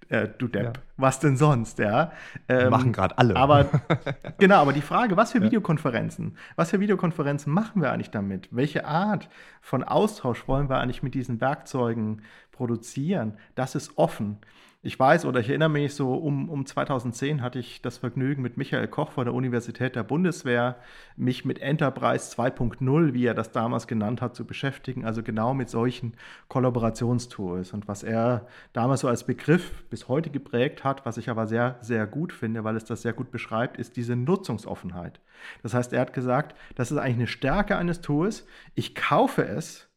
[0.08, 0.76] äh, du Depp.
[0.76, 0.82] Ja.
[0.96, 2.10] Was denn sonst, ja?
[2.48, 3.36] Ähm, machen gerade alle.
[3.36, 3.68] Aber
[4.38, 5.40] genau, aber die Frage, was für.
[5.40, 6.36] Videokonferenzen?
[6.56, 8.48] Was für Videokonferenzen machen wir eigentlich damit?
[8.50, 9.28] Welche Art
[9.60, 13.34] von Austausch wollen wir eigentlich mit diesen Werkzeugen produzieren?
[13.54, 14.38] Das ist offen.
[14.82, 18.56] Ich weiß oder ich erinnere mich so, um, um 2010 hatte ich das Vergnügen mit
[18.56, 20.76] Michael Koch von der Universität der Bundeswehr,
[21.16, 25.04] mich mit Enterprise 2.0, wie er das damals genannt hat, zu beschäftigen.
[25.04, 26.14] Also genau mit solchen
[26.48, 27.74] Kollaborationstools.
[27.74, 31.76] Und was er damals so als Begriff bis heute geprägt hat, was ich aber sehr,
[31.82, 35.20] sehr gut finde, weil es das sehr gut beschreibt, ist diese Nutzungsoffenheit.
[35.62, 38.46] Das heißt, er hat gesagt, das ist eigentlich eine Stärke eines Tools.
[38.74, 39.90] Ich kaufe es,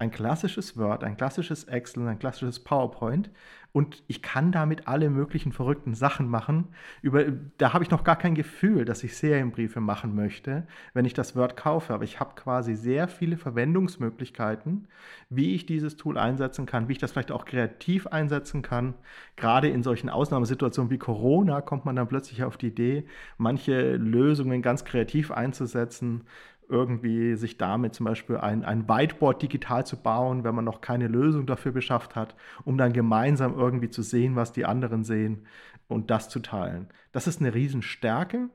[0.00, 3.30] ein klassisches Word, ein klassisches Excel, ein klassisches PowerPoint
[3.72, 6.68] und ich kann damit alle möglichen verrückten Sachen machen.
[7.02, 7.24] Über,
[7.58, 11.36] da habe ich noch gar kein Gefühl, dass ich Serienbriefe machen möchte, wenn ich das
[11.36, 11.94] Word kaufe.
[11.94, 14.88] Aber ich habe quasi sehr viele Verwendungsmöglichkeiten,
[15.28, 18.94] wie ich dieses Tool einsetzen kann, wie ich das vielleicht auch kreativ einsetzen kann.
[19.36, 23.04] Gerade in solchen Ausnahmesituationen wie Corona kommt man dann plötzlich auf die Idee,
[23.38, 26.24] manche Lösungen ganz kreativ einzusetzen
[26.70, 31.08] irgendwie sich damit zum Beispiel ein, ein Whiteboard digital zu bauen, wenn man noch keine
[31.08, 35.46] Lösung dafür beschafft hat, um dann gemeinsam irgendwie zu sehen, was die anderen sehen
[35.88, 36.88] und das zu teilen.
[37.12, 38.50] Das ist eine Riesenstärke.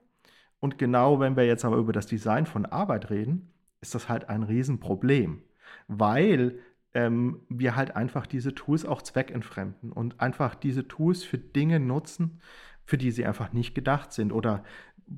[0.59, 4.29] Und genau wenn wir jetzt aber über das Design von Arbeit reden, ist das halt
[4.29, 5.43] ein Riesenproblem,
[5.87, 6.59] weil
[6.95, 12.39] ähm, wir halt einfach diese Tools auch zweckentfremden und einfach diese Tools für Dinge nutzen,
[12.85, 14.63] für die sie einfach nicht gedacht sind oder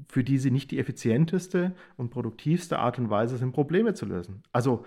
[0.10, 4.44] für die sie nicht die effizienteste und produktivste Art und Weise sind, Probleme zu lösen.
[4.52, 4.86] Also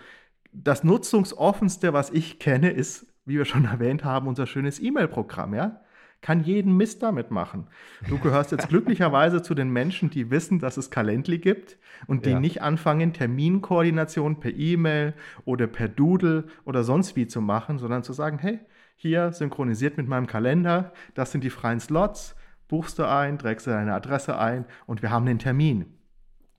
[0.52, 5.80] das nutzungsoffenste, was ich kenne, ist, wie wir schon erwähnt haben, unser schönes E-Mail-Programm, ja?
[6.22, 7.68] Kann jeden Mist damit machen.
[8.06, 12.30] Du gehörst jetzt glücklicherweise zu den Menschen, die wissen, dass es Calendly gibt und die
[12.30, 12.40] ja.
[12.40, 15.14] nicht anfangen, Terminkoordination per E-Mail
[15.46, 18.60] oder per Doodle oder sonst wie zu machen, sondern zu sagen, hey,
[18.96, 22.36] hier synchronisiert mit meinem Kalender, das sind die freien Slots,
[22.70, 25.86] buchst du ein, trägst du deine Adresse ein und wir haben den Termin.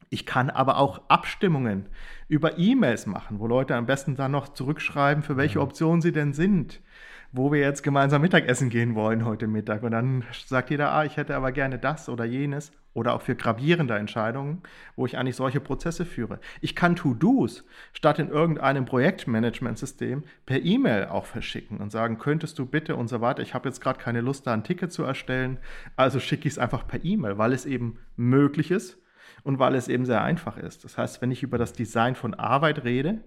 [0.10, 1.88] Ich kann aber auch Abstimmungen
[2.28, 6.34] über E-Mails machen, wo Leute am besten dann noch zurückschreiben, für welche Optionen sie denn
[6.34, 6.82] sind
[7.32, 9.84] wo wir jetzt gemeinsam Mittagessen gehen wollen heute Mittag.
[9.84, 12.72] Und dann sagt jeder, ah, ich hätte aber gerne das oder jenes.
[12.94, 14.64] Oder auch für gravierende Entscheidungen,
[14.98, 16.40] wo ich eigentlich solche Prozesse führe.
[16.60, 22.66] Ich kann To-Dos statt in irgendeinem Projektmanagementsystem per E-Mail auch verschicken und sagen, könntest du
[22.66, 23.42] bitte und so weiter.
[23.44, 25.58] Ich habe jetzt gerade keine Lust, da ein Ticket zu erstellen.
[25.96, 28.98] Also schicke ich es einfach per E-Mail, weil es eben möglich ist
[29.44, 30.84] und weil es eben sehr einfach ist.
[30.84, 33.24] Das heißt, wenn ich über das Design von Arbeit rede,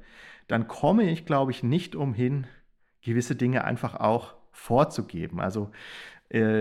[0.46, 2.46] dann komme ich, glaube ich, nicht umhin,
[3.02, 5.40] gewisse Dinge einfach auch vorzugeben.
[5.40, 5.70] Also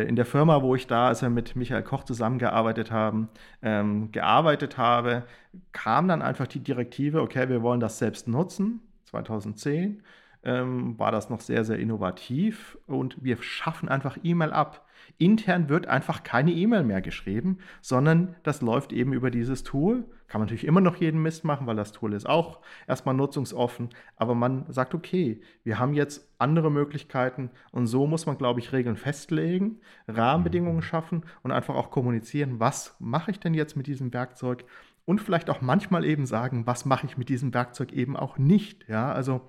[0.07, 3.29] in der Firma, wo ich da, als mit Michael Koch zusammengearbeitet haben,
[3.61, 5.23] ähm, gearbeitet habe,
[5.71, 10.03] kam dann einfach die Direktive, okay, wir wollen das selbst nutzen, 2010.
[10.43, 14.85] ähm, war das noch sehr, sehr innovativ und wir schaffen einfach E-Mail ab.
[15.17, 20.05] Intern wird einfach keine E-Mail mehr geschrieben, sondern das läuft eben über dieses Tool.
[20.33, 23.89] Kann man natürlich immer noch jeden Mist machen, weil das Tool ist auch erstmal nutzungsoffen.
[24.15, 28.73] Aber man sagt, okay, wir haben jetzt andere Möglichkeiten und so muss man, glaube ich,
[28.73, 30.81] Regeln festlegen, Rahmenbedingungen mhm.
[30.81, 34.65] schaffen und einfach auch kommunizieren, was mache ich denn jetzt mit diesem Werkzeug
[35.05, 38.89] und vielleicht auch manchmal eben sagen, was mache ich mit diesem Werkzeug eben auch nicht.
[38.89, 39.41] Ja, also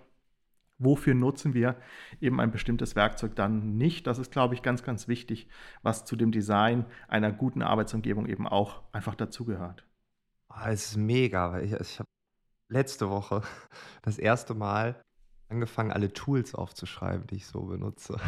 [0.77, 1.77] wofür nutzen wir
[2.21, 4.07] eben ein bestimmtes Werkzeug dann nicht.
[4.07, 5.49] Das ist, glaube ich, ganz, ganz wichtig,
[5.81, 9.87] was zu dem Design einer guten Arbeitsumgebung eben auch einfach dazugehört.
[10.55, 11.59] Ah, es ist mega.
[11.61, 12.09] Ich, ich habe
[12.69, 13.43] letzte Woche
[14.03, 15.03] das erste Mal
[15.49, 18.19] angefangen, alle Tools aufzuschreiben, die ich so benutze.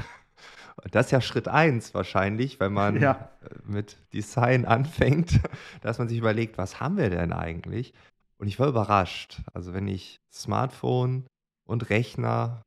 [0.82, 3.30] Und das ist ja Schritt eins wahrscheinlich, wenn man ja.
[3.42, 5.40] Äh, mit Design anfängt,
[5.80, 7.94] dass man sich überlegt, was haben wir denn eigentlich?
[8.38, 9.40] Und ich war überrascht.
[9.54, 11.26] Also wenn ich Smartphone,
[11.66, 12.62] und Rechner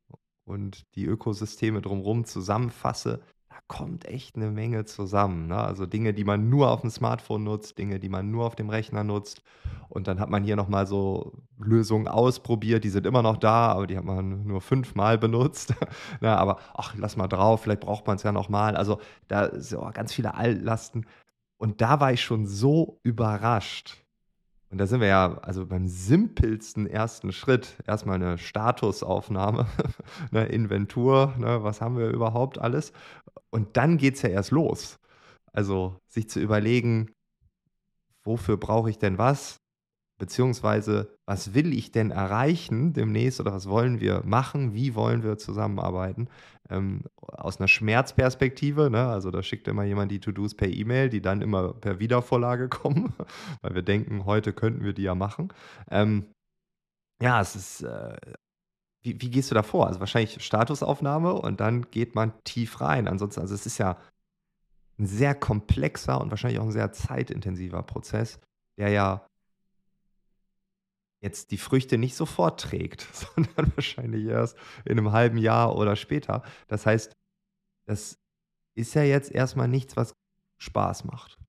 [0.45, 3.21] und die Ökosysteme drumherum zusammenfasse,
[3.67, 5.47] kommt echt eine Menge zusammen.
[5.47, 5.57] Ne?
[5.57, 8.69] Also Dinge, die man nur auf dem Smartphone nutzt, Dinge, die man nur auf dem
[8.69, 9.43] Rechner nutzt.
[9.89, 13.87] Und dann hat man hier nochmal so Lösungen ausprobiert, die sind immer noch da, aber
[13.87, 15.73] die hat man nur fünfmal benutzt.
[16.21, 16.37] Na, ne?
[16.37, 18.75] aber ach, lass mal drauf, vielleicht braucht man es ja nochmal.
[18.75, 21.05] Also da sind auch ganz viele Altlasten.
[21.57, 24.05] Und da war ich schon so überrascht,
[24.71, 27.77] und da sind wir ja also beim simpelsten ersten Schritt.
[27.87, 29.65] Erstmal eine Statusaufnahme,
[30.31, 32.93] eine Inventur, ne, was haben wir überhaupt alles.
[33.49, 34.99] Und dann geht es ja erst los.
[35.51, 37.11] Also sich zu überlegen,
[38.23, 39.57] wofür brauche ich denn was?
[40.19, 44.73] Beziehungsweise, was will ich denn erreichen demnächst oder was wollen wir machen?
[44.73, 46.27] Wie wollen wir zusammenarbeiten?
[46.69, 49.07] Ähm, aus einer Schmerzperspektive, ne?
[49.07, 53.13] also da schickt immer jemand die To-Dos per E-Mail, die dann immer per Wiedervorlage kommen,
[53.61, 55.51] weil wir denken, heute könnten wir die ja machen.
[55.89, 56.27] Ähm,
[57.21, 58.15] ja, es ist, äh,
[59.01, 59.87] wie, wie, gehst du da vor?
[59.87, 63.07] Also wahrscheinlich Statusaufnahme und dann geht man tief rein.
[63.07, 63.97] Ansonsten, also es ist ja
[64.99, 68.39] ein sehr komplexer und wahrscheinlich auch ein sehr zeitintensiver Prozess,
[68.77, 69.28] der ja
[71.21, 76.43] jetzt die Früchte nicht sofort trägt, sondern wahrscheinlich erst in einem halben Jahr oder später.
[76.67, 77.15] Das heißt,
[77.85, 78.19] das
[78.75, 80.15] ist ja jetzt erstmal nichts, was
[80.57, 81.39] Spaß macht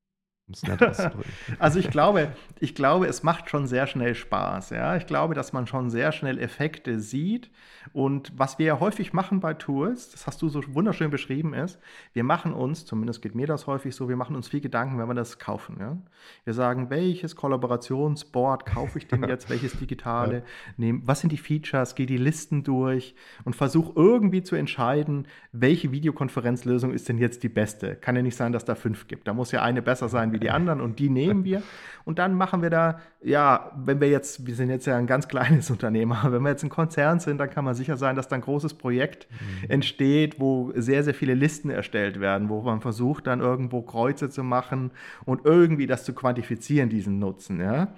[1.58, 4.70] also ich glaube, ich glaube, es macht schon sehr schnell Spaß.
[4.70, 4.96] Ja?
[4.96, 7.50] Ich glaube, dass man schon sehr schnell Effekte sieht.
[7.92, 11.78] Und was wir ja häufig machen bei Tools, das hast du so wunderschön beschrieben, ist,
[12.12, 15.08] wir machen uns, zumindest geht mir das häufig so, wir machen uns viel Gedanken, wenn
[15.08, 15.76] wir das kaufen.
[15.80, 15.96] Ja?
[16.44, 20.42] Wir sagen, welches Kollaborationsboard kaufe ich denn jetzt, welches digitale, ja.
[20.76, 25.92] nehm, was sind die Features, gehe die Listen durch und versuche irgendwie zu entscheiden, welche
[25.92, 27.96] Videokonferenzlösung ist denn jetzt die beste.
[27.96, 29.26] Kann ja nicht sein, dass da fünf gibt.
[29.26, 31.62] Da muss ja eine besser sein wie die anderen und die nehmen wir.
[32.05, 35.29] Und dann machen wir da, ja, wenn wir jetzt, wir sind jetzt ja ein ganz
[35.29, 38.29] kleines Unternehmen, aber wenn wir jetzt ein Konzern sind, dann kann man sicher sein, dass
[38.29, 39.70] da ein großes Projekt mhm.
[39.70, 44.42] entsteht, wo sehr, sehr viele Listen erstellt werden, wo man versucht, dann irgendwo Kreuze zu
[44.42, 44.90] machen
[45.24, 47.61] und irgendwie das zu quantifizieren, diesen Nutzen.
[47.61, 47.94] Ja?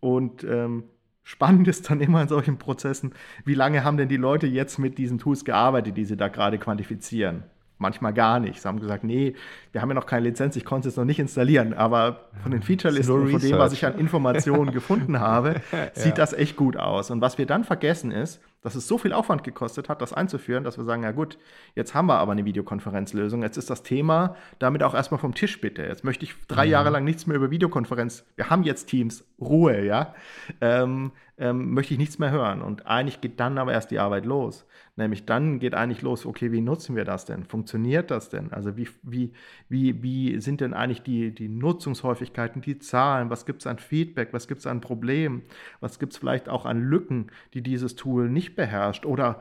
[0.00, 0.84] Und ähm,
[1.28, 3.12] Spannend ist dann immer in solchen Prozessen,
[3.44, 6.56] wie lange haben denn die Leute jetzt mit diesen Tools gearbeitet, die sie da gerade
[6.56, 7.42] quantifizieren?
[7.78, 8.60] Manchmal gar nicht.
[8.60, 9.34] Sie haben gesagt, nee,
[9.72, 12.62] wir haben ja noch keine Lizenz, ich konnte es noch nicht installieren, aber von den
[12.62, 15.60] Featurelisten und von dem, was ich an Informationen gefunden habe,
[15.94, 16.12] sieht ja.
[16.12, 17.10] das echt gut aus.
[17.10, 20.64] Und was wir dann vergessen ist, dass es so viel Aufwand gekostet hat, das einzuführen,
[20.64, 21.38] dass wir sagen, ja gut,
[21.74, 25.60] jetzt haben wir aber eine Videokonferenzlösung, jetzt ist das Thema damit auch erstmal vom Tisch
[25.60, 25.82] bitte.
[25.82, 26.72] Jetzt möchte ich drei mhm.
[26.72, 30.14] Jahre lang nichts mehr über Videokonferenz, wir haben jetzt Teams, Ruhe, ja,
[30.60, 32.62] ähm, ähm, möchte ich nichts mehr hören.
[32.62, 34.66] Und eigentlich geht dann aber erst die Arbeit los.
[34.96, 37.44] Nämlich dann geht eigentlich los, okay, wie nutzen wir das denn?
[37.44, 38.52] Funktioniert das denn?
[38.52, 39.32] Also wie, wie,
[39.68, 43.30] wie, wie sind denn eigentlich die, die Nutzungshäufigkeiten, die Zahlen?
[43.30, 44.30] Was gibt es an Feedback?
[44.32, 45.42] Was gibt es an Problemen?
[45.78, 49.06] Was gibt es vielleicht auch an Lücken, die dieses Tool nicht beherrscht?
[49.06, 49.40] Oder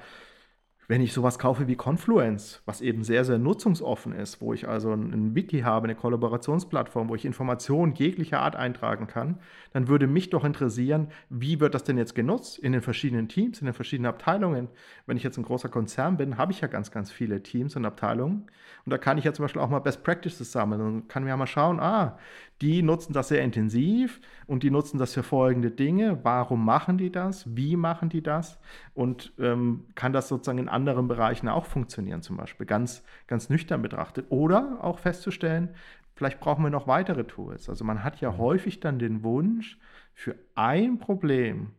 [0.89, 4.93] wenn ich sowas kaufe wie Confluence, was eben sehr, sehr nutzungsoffen ist, wo ich also
[4.93, 9.39] ein Wiki habe, eine Kollaborationsplattform, wo ich Informationen jeglicher Art eintragen kann,
[9.73, 13.59] dann würde mich doch interessieren, wie wird das denn jetzt genutzt in den verschiedenen Teams,
[13.59, 14.69] in den verschiedenen Abteilungen.
[15.05, 17.83] Wenn ich jetzt ein großer Konzern bin, habe ich ja ganz, ganz viele Teams und
[17.83, 18.45] Abteilungen.
[18.85, 21.35] Und da kann ich ja zum Beispiel auch mal Best Practices sammeln und kann mir
[21.35, 22.17] mal schauen, ah,
[22.61, 26.23] die nutzen das sehr intensiv und die nutzen das für folgende Dinge.
[26.23, 27.55] Warum machen die das?
[27.55, 28.59] Wie machen die das?
[28.93, 33.81] Und ähm, kann das sozusagen in anderen Bereichen auch funktionieren, zum Beispiel ganz, ganz nüchtern
[33.81, 34.25] betrachtet.
[34.29, 35.69] Oder auch festzustellen,
[36.15, 37.69] vielleicht brauchen wir noch weitere Tools.
[37.69, 38.37] Also man hat ja mhm.
[38.39, 39.77] häufig dann den Wunsch,
[40.13, 41.73] für ein Problem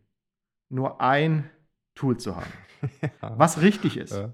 [0.70, 1.50] nur ein
[1.94, 2.52] Tool zu haben.
[3.02, 3.36] Ja.
[3.36, 4.32] Was richtig ist, ja.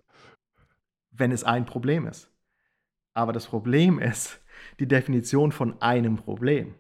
[1.10, 2.30] wenn es ein Problem ist.
[3.14, 4.43] Aber das Problem ist,
[4.80, 6.74] die Definition von einem Problem.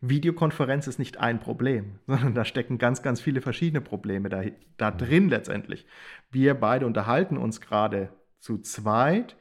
[0.00, 4.42] Videokonferenz ist nicht ein Problem, sondern da stecken ganz, ganz viele verschiedene Probleme da,
[4.76, 5.86] da drin letztendlich.
[6.30, 9.36] Wir beide unterhalten uns gerade zu zweit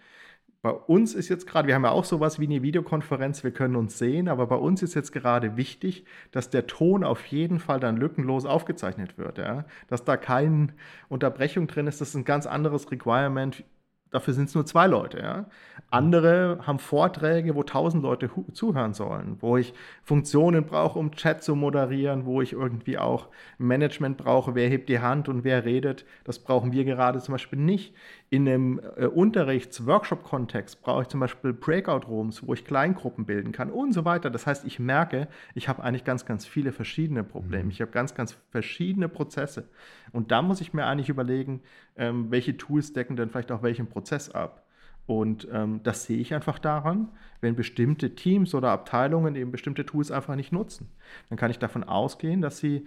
[0.62, 3.78] bei uns ist jetzt gerade, wir haben ja auch sowas wie eine Videokonferenz, wir können
[3.78, 7.80] uns sehen, aber bei uns ist jetzt gerade wichtig, dass der Ton auf jeden Fall
[7.80, 9.38] dann lückenlos aufgezeichnet wird.
[9.38, 9.64] Ja?
[9.88, 10.68] Dass da keine
[11.08, 13.64] Unterbrechung drin ist, das ist ein ganz anderes Requirement
[14.12, 15.20] dafür sind es nur zwei Leute.
[15.20, 15.46] Ja?
[15.92, 21.56] Andere haben Vorträge, wo tausend Leute zuhören sollen, wo ich Funktionen brauche, um Chat zu
[21.56, 26.06] moderieren, wo ich irgendwie auch Management brauche, wer hebt die Hand und wer redet.
[26.24, 27.94] Das brauchen wir gerade zum Beispiel nicht.
[28.32, 33.92] In einem äh, Unterrichts-Workshop-Kontext brauche ich zum Beispiel Breakout-Rooms, wo ich Kleingruppen bilden kann und
[33.92, 34.30] so weiter.
[34.30, 37.66] Das heißt, ich merke, ich habe eigentlich ganz, ganz viele verschiedene Probleme.
[37.66, 37.72] Mhm.
[37.72, 39.68] Ich habe ganz, ganz verschiedene Prozesse.
[40.12, 41.62] Und da muss ich mir eigentlich überlegen,
[41.98, 44.64] ähm, welche Tools decken denn vielleicht auch welchen Prozess ab.
[45.08, 47.10] Und ähm, das sehe ich einfach daran,
[47.42, 50.92] wenn bestimmte Teams oder Abteilungen eben bestimmte Tools einfach nicht nutzen.
[51.30, 52.86] Dann kann ich davon ausgehen, dass sie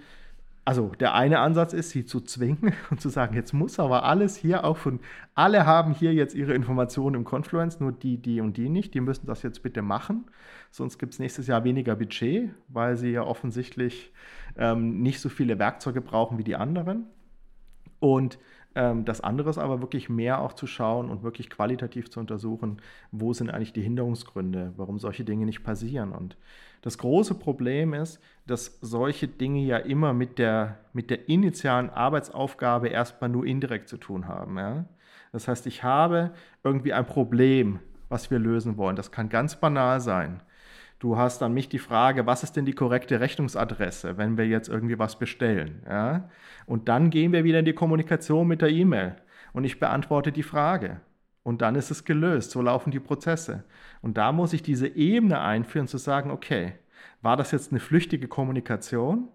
[0.64, 4.37] also der eine Ansatz ist, sie zu zwingen und zu sagen, jetzt muss aber alles
[4.37, 5.01] hier auch von,
[5.35, 9.01] alle haben hier jetzt ihre Informationen im Confluence, nur die, die und die nicht, die
[9.01, 10.25] müssen das jetzt bitte machen,
[10.70, 14.12] sonst gibt es nächstes Jahr weniger Budget, weil sie ja offensichtlich
[14.57, 17.07] ähm, nicht so viele Werkzeuge brauchen wie die anderen.
[17.98, 18.38] Und
[18.75, 22.81] ähm, das andere ist aber wirklich mehr auch zu schauen und wirklich qualitativ zu untersuchen,
[23.11, 26.12] wo sind eigentlich die Hinderungsgründe, warum solche Dinge nicht passieren.
[26.12, 26.37] Und
[26.83, 32.88] das große Problem ist, dass solche Dinge ja immer mit der, mit der initialen Arbeitsaufgabe
[32.88, 34.59] erstmal nur indirekt zu tun haben.
[34.59, 34.85] Ja?
[35.31, 36.33] Das heißt, ich habe
[36.64, 38.97] irgendwie ein Problem, was wir lösen wollen.
[38.97, 40.42] Das kann ganz banal sein.
[40.99, 44.68] Du hast an mich die Frage, was ist denn die korrekte Rechnungsadresse, wenn wir jetzt
[44.68, 45.83] irgendwie was bestellen?
[45.88, 46.29] Ja?
[46.66, 49.16] Und dann gehen wir wieder in die Kommunikation mit der E-Mail
[49.53, 51.01] und ich beantworte die Frage.
[51.42, 52.52] Und dann ist es gelöst.
[52.52, 53.64] So laufen die Prozesse.
[54.00, 56.74] Und da muss ich diese Ebene einführen, zu sagen, okay,
[57.20, 59.28] war das jetzt eine flüchtige Kommunikation?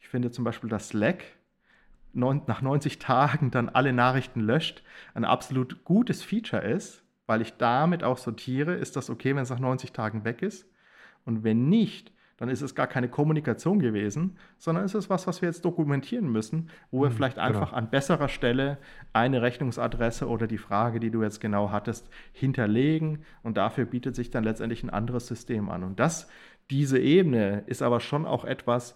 [0.00, 1.24] Ich finde zum Beispiel, dass Slack
[2.12, 4.82] nach 90 Tagen dann alle Nachrichten löscht,
[5.14, 9.50] ein absolut gutes Feature ist, weil ich damit auch sortiere, ist das okay, wenn es
[9.50, 10.66] nach 90 Tagen weg ist?
[11.24, 15.42] Und wenn nicht, dann ist es gar keine Kommunikation gewesen, sondern ist es was, was
[15.42, 17.78] wir jetzt dokumentieren müssen, wo wir mhm, vielleicht einfach genau.
[17.78, 18.78] an besserer Stelle
[19.12, 23.24] eine Rechnungsadresse oder die Frage, die du jetzt genau hattest, hinterlegen.
[23.42, 25.82] Und dafür bietet sich dann letztendlich ein anderes System an.
[25.82, 26.28] Und das,
[26.70, 28.94] diese Ebene ist aber schon auch etwas,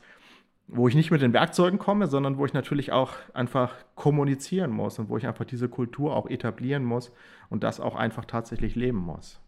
[0.69, 5.01] wo ich nicht mit den Werkzeugen komme, sondern wo ich natürlich auch einfach kommunizieren muss
[5.01, 7.13] und wo ich einfach diese Kultur auch etablieren muss
[7.51, 9.41] und das auch einfach tatsächlich leben muss.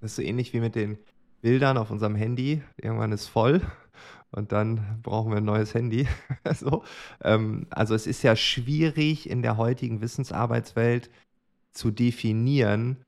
[0.00, 0.98] Das ist so ähnlich wie mit den
[1.40, 2.62] Bildern auf unserem Handy.
[2.76, 3.62] Irgendwann ist voll
[4.30, 6.06] und dann brauchen wir ein neues Handy.
[6.54, 6.84] so.
[7.22, 11.10] ähm, also es ist ja schwierig in der heutigen Wissensarbeitswelt
[11.72, 13.04] zu definieren,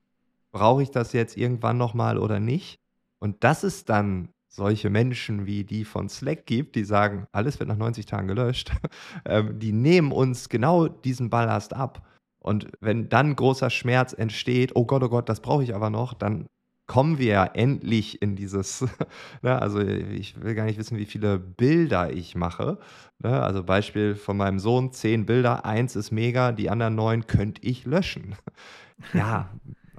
[0.53, 2.79] brauche ich das jetzt irgendwann nochmal oder nicht.
[3.19, 7.69] Und dass es dann solche Menschen wie die von Slack gibt, die sagen, alles wird
[7.69, 8.73] nach 90 Tagen gelöscht,
[9.25, 12.07] ähm, die nehmen uns genau diesen Ballast ab.
[12.39, 16.13] Und wenn dann großer Schmerz entsteht, oh Gott, oh Gott, das brauche ich aber noch,
[16.13, 16.49] dann
[16.93, 18.83] kommen wir ja endlich in dieses,
[19.43, 22.77] ne, also ich will gar nicht wissen, wie viele Bilder ich mache.
[23.19, 27.63] Ne, also Beispiel von meinem Sohn, zehn Bilder, eins ist mega, die anderen neun könnte
[27.65, 28.37] ich löschen.
[29.15, 29.49] ja,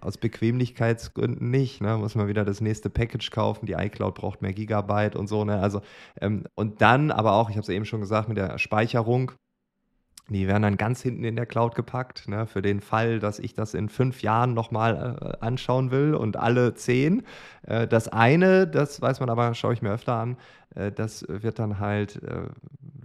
[0.02, 1.82] aus Bequemlichkeitsgründen nicht.
[1.82, 1.98] Ne?
[1.98, 3.66] Muss man wieder das nächste Package kaufen.
[3.66, 5.46] Die iCloud braucht mehr Gigabyte und so.
[5.46, 5.60] Ne?
[5.60, 5.82] Also,
[6.22, 9.32] ähm, und dann aber auch, ich habe es eben schon gesagt, mit der Speicherung.
[10.34, 13.54] Die werden dann ganz hinten in der Cloud gepackt, ne, für den Fall, dass ich
[13.54, 17.24] das in fünf Jahren nochmal äh, anschauen will und alle zehn.
[17.68, 20.38] Äh, das eine, das weiß man aber, schaue ich mir öfter an,
[20.76, 22.48] äh, das wird dann halt äh,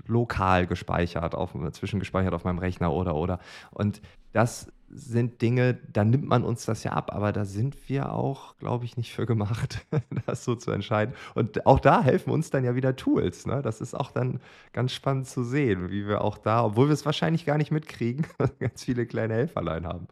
[0.07, 3.39] lokal gespeichert, auf, zwischengespeichert auf meinem Rechner oder oder.
[3.71, 4.01] Und
[4.33, 8.57] das sind Dinge, da nimmt man uns das ja ab, aber da sind wir auch,
[8.57, 9.87] glaube ich, nicht für gemacht,
[10.27, 11.15] das so zu entscheiden.
[11.35, 13.47] Und auch da helfen uns dann ja wieder Tools.
[13.47, 13.63] Ne?
[13.63, 14.41] Das ist auch dann
[14.73, 18.27] ganz spannend zu sehen, wie wir auch da, obwohl wir es wahrscheinlich gar nicht mitkriegen,
[18.59, 20.09] ganz viele kleine Helferlein haben.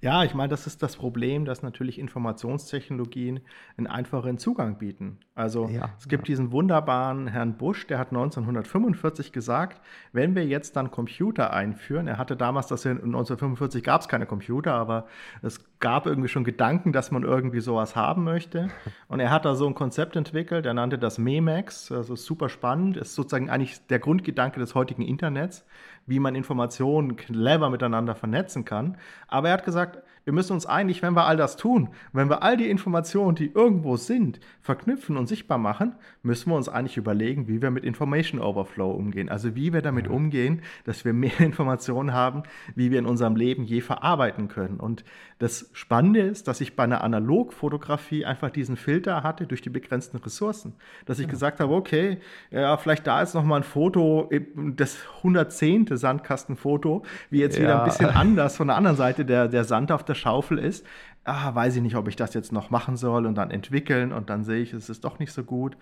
[0.00, 3.40] Ja, ich meine, das ist das Problem, dass natürlich Informationstechnologien
[3.76, 5.18] einen einfachen Zugang bieten.
[5.34, 6.32] Also ja, es gibt ja.
[6.32, 9.80] diesen wunderbaren Herrn Busch, der hat 1945 gesagt,
[10.12, 14.74] wenn wir jetzt dann Computer einführen, er hatte damals, dass 1945 gab es keine Computer,
[14.74, 15.06] aber
[15.42, 18.68] es gab irgendwie schon Gedanken, dass man irgendwie sowas haben möchte.
[19.08, 22.96] Und er hat da so ein Konzept entwickelt, er nannte das MEMEX, also super spannend,
[22.96, 25.64] ist sozusagen eigentlich der Grundgedanke des heutigen Internets
[26.06, 28.96] wie man Informationen clever miteinander vernetzen kann.
[29.28, 29.95] Aber er hat gesagt,
[30.26, 33.52] wir müssen uns eigentlich, wenn wir all das tun, wenn wir all die Informationen, die
[33.54, 38.40] irgendwo sind, verknüpfen und sichtbar machen, müssen wir uns eigentlich überlegen, wie wir mit Information
[38.40, 39.28] Overflow umgehen.
[39.28, 42.42] Also wie wir damit umgehen, dass wir mehr Informationen haben,
[42.74, 44.80] wie wir in unserem Leben je verarbeiten können.
[44.80, 45.04] Und
[45.38, 50.16] das Spannende ist, dass ich bei einer Analogfotografie einfach diesen Filter hatte durch die begrenzten
[50.16, 50.74] Ressourcen.
[51.04, 51.30] Dass ich ja.
[51.30, 52.18] gesagt habe, okay,
[52.50, 55.88] ja, vielleicht da ist noch mal ein Foto, das 110.
[55.90, 57.64] Sandkastenfoto, wie jetzt ja.
[57.64, 60.86] wieder ein bisschen anders von der anderen Seite der, der Sand auf der Schaufel ist.
[61.24, 64.30] Ah, weiß ich nicht, ob ich das jetzt noch machen soll und dann entwickeln und
[64.30, 65.76] dann sehe ich, es ist doch nicht so gut.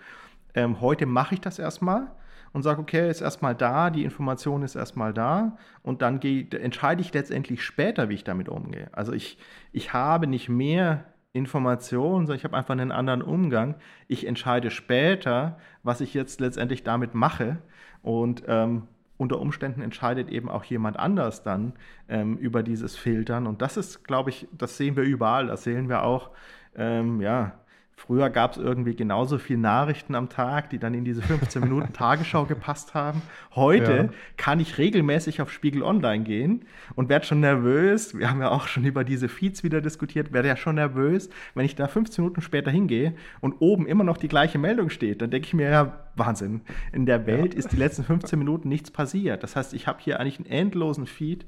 [0.53, 2.07] Ähm, heute mache ich das erstmal
[2.55, 7.01] und sage, okay, ist erstmal da, die Information ist erstmal da und dann geh, entscheide
[7.01, 8.87] ich letztendlich später, wie ich damit umgehe.
[8.93, 9.37] Also ich,
[9.73, 11.03] ich habe nicht mehr
[11.33, 13.75] Informationen, sondern ich habe einfach einen anderen Umgang.
[14.07, 17.57] Ich entscheide später, was ich jetzt letztendlich damit mache
[18.01, 18.83] und ähm,
[19.17, 21.73] unter Umständen entscheidet eben auch jemand anders dann
[22.07, 23.47] ähm, über dieses Filtern.
[23.47, 25.47] Und das ist, glaube ich, das sehen wir überall.
[25.47, 26.29] Das sehen wir auch,
[26.77, 27.59] ähm, ja,
[27.97, 31.93] Früher gab es irgendwie genauso viele Nachrichten am Tag, die dann in diese 15 Minuten
[31.93, 33.21] Tagesschau gepasst haben.
[33.55, 34.09] Heute ja.
[34.35, 36.65] kann ich regelmäßig auf Spiegel Online gehen
[36.95, 38.13] und werde schon nervös.
[38.17, 41.65] Wir haben ja auch schon über diese Feeds wieder diskutiert, werde ja schon nervös, wenn
[41.65, 45.21] ich da 15 Minuten später hingehe und oben immer noch die gleiche Meldung steht.
[45.21, 46.61] Dann denke ich mir ja, Wahnsinn.
[46.91, 47.59] In der Welt ja.
[47.59, 49.41] ist die letzten 15 Minuten nichts passiert.
[49.41, 51.45] Das heißt, ich habe hier eigentlich einen endlosen Feed.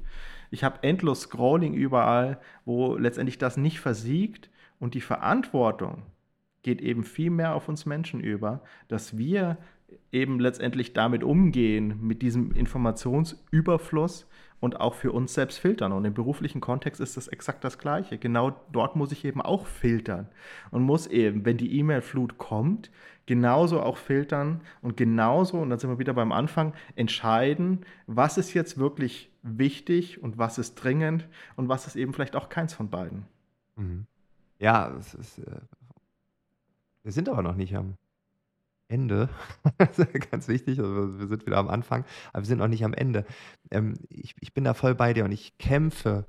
[0.50, 4.48] Ich habe endlos Scrolling überall, wo letztendlich das nicht versiegt
[4.80, 6.04] und die Verantwortung
[6.68, 9.56] geht eben viel mehr auf uns Menschen über, dass wir
[10.12, 14.28] eben letztendlich damit umgehen, mit diesem Informationsüberfluss
[14.60, 15.92] und auch für uns selbst filtern.
[15.92, 18.18] Und im beruflichen Kontext ist das exakt das Gleiche.
[18.18, 20.28] Genau dort muss ich eben auch filtern
[20.70, 22.90] und muss eben, wenn die E-Mail-Flut kommt,
[23.24, 28.52] genauso auch filtern und genauso, und dann sind wir wieder beim Anfang, entscheiden, was ist
[28.52, 32.90] jetzt wirklich wichtig und was ist dringend und was ist eben vielleicht auch keins von
[32.90, 33.24] beiden.
[33.76, 34.04] Mhm.
[34.58, 35.60] Ja, es ist äh,
[37.02, 37.96] wir sind aber noch nicht am
[38.88, 39.28] Ende.
[40.30, 40.78] Ganz wichtig.
[40.78, 43.24] Wir sind wieder am Anfang, aber wir sind noch nicht am Ende.
[43.70, 46.26] Ähm, ich, ich bin da voll bei dir und ich kämpfe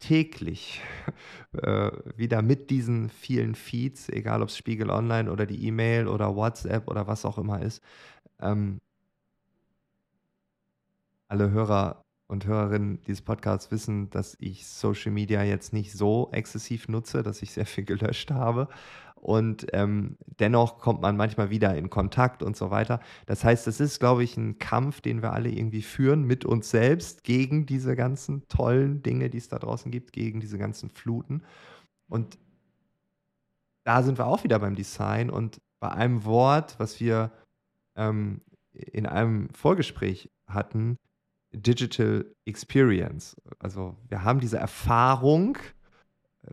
[0.00, 0.80] täglich
[1.52, 6.36] äh, wieder mit diesen vielen Feeds, egal ob es Spiegel Online oder die E-Mail oder
[6.36, 7.82] WhatsApp oder was auch immer ist.
[8.40, 8.80] Ähm,
[11.28, 16.88] alle Hörer und Hörerinnen dieses Podcasts wissen, dass ich Social Media jetzt nicht so exzessiv
[16.88, 18.68] nutze, dass ich sehr viel gelöscht habe.
[19.20, 23.00] Und ähm, dennoch kommt man manchmal wieder in Kontakt und so weiter.
[23.26, 26.70] Das heißt, es ist, glaube ich, ein Kampf, den wir alle irgendwie führen mit uns
[26.70, 31.42] selbst gegen diese ganzen tollen Dinge, die es da draußen gibt, gegen diese ganzen Fluten.
[32.08, 32.38] Und
[33.84, 37.32] da sind wir auch wieder beim Design und bei einem Wort, was wir
[37.96, 38.40] ähm,
[38.72, 40.96] in einem Vorgespräch hatten,
[41.52, 43.36] Digital Experience.
[43.58, 45.56] Also wir haben diese Erfahrung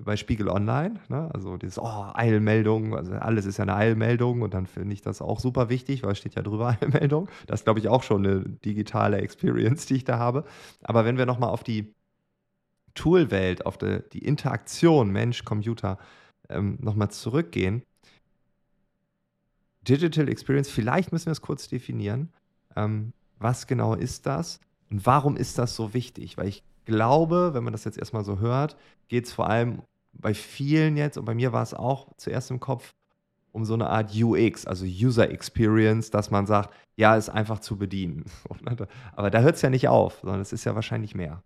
[0.04, 1.30] bei Spiegel Online, ne?
[1.34, 5.22] also dieses oh, Eilmeldung, also alles ist ja eine Eilmeldung und dann finde ich das
[5.22, 7.30] auch super wichtig, weil es steht ja drüber Eilmeldung.
[7.48, 10.46] Das ist, glaube ich, auch schon eine digitale Experience, die ich da habe.
[10.84, 11.94] Aber wenn wir nochmal auf die
[12.94, 15.98] Toolwelt, auf die, die Interaktion Mensch-Computer
[16.50, 17.84] ähm, nochmal zurückgehen,
[19.88, 22.34] Digital Experience, vielleicht müssen wir es kurz definieren.
[22.76, 24.60] Ähm, was genau ist das?
[24.90, 26.38] Und warum ist das so wichtig?
[26.38, 28.78] Weil ich glaube, wenn man das jetzt erstmal so hört,
[29.08, 29.82] geht es vor allem
[30.14, 32.94] bei vielen jetzt, und bei mir war es auch zuerst im Kopf,
[33.52, 37.78] um so eine Art UX, also User Experience, dass man sagt, ja, ist einfach zu
[37.78, 38.26] bedienen.
[39.16, 41.42] Aber da hört es ja nicht auf, sondern es ist ja wahrscheinlich mehr.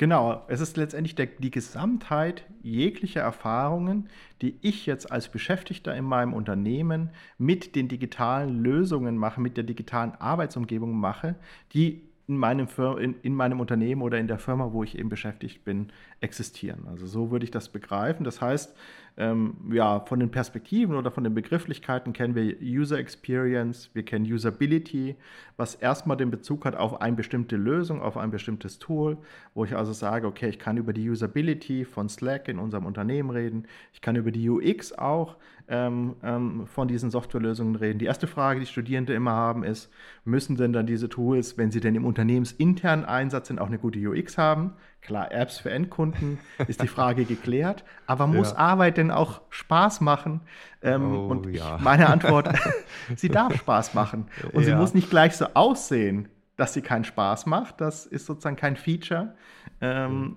[0.00, 4.08] Genau, es ist letztendlich der, die Gesamtheit jeglicher Erfahrungen,
[4.40, 9.64] die ich jetzt als Beschäftigter in meinem Unternehmen mit den digitalen Lösungen mache, mit der
[9.64, 11.34] digitalen Arbeitsumgebung mache,
[11.74, 12.68] die in meinem,
[13.00, 15.88] in, in meinem Unternehmen oder in der Firma, wo ich eben beschäftigt bin,
[16.20, 16.86] existieren.
[16.88, 18.22] Also so würde ich das begreifen.
[18.22, 18.72] Das heißt,
[19.16, 24.32] ähm, ja, von den Perspektiven oder von den Begrifflichkeiten kennen wir User Experience, wir kennen
[24.32, 25.16] Usability,
[25.56, 29.18] was erstmal den Bezug hat auf eine bestimmte Lösung, auf ein bestimmtes Tool,
[29.52, 33.30] wo ich also sage, okay, ich kann über die Usability von Slack in unserem Unternehmen
[33.30, 35.36] reden, ich kann über die UX auch
[35.70, 38.00] ähm, ähm, von diesen Softwarelösungen reden.
[38.00, 39.88] Die erste Frage, die Studierende immer haben, ist,
[40.24, 44.00] müssen denn dann diese Tools, wenn sie denn im unternehmensinternen Einsatz sind, auch eine gute
[44.00, 44.72] UX haben?
[45.00, 48.58] Klar, Apps für Endkunden ist die Frage geklärt, aber muss ja.
[48.58, 50.40] Arbeit denn auch Spaß machen?
[50.82, 51.78] Ähm, oh, und ja.
[51.80, 52.48] meine Antwort,
[53.16, 54.26] sie darf Spaß machen.
[54.52, 54.70] Und ja.
[54.70, 57.80] sie muss nicht gleich so aussehen, dass sie keinen Spaß macht.
[57.80, 59.34] Das ist sozusagen kein Feature.
[59.80, 60.36] Ähm, mhm.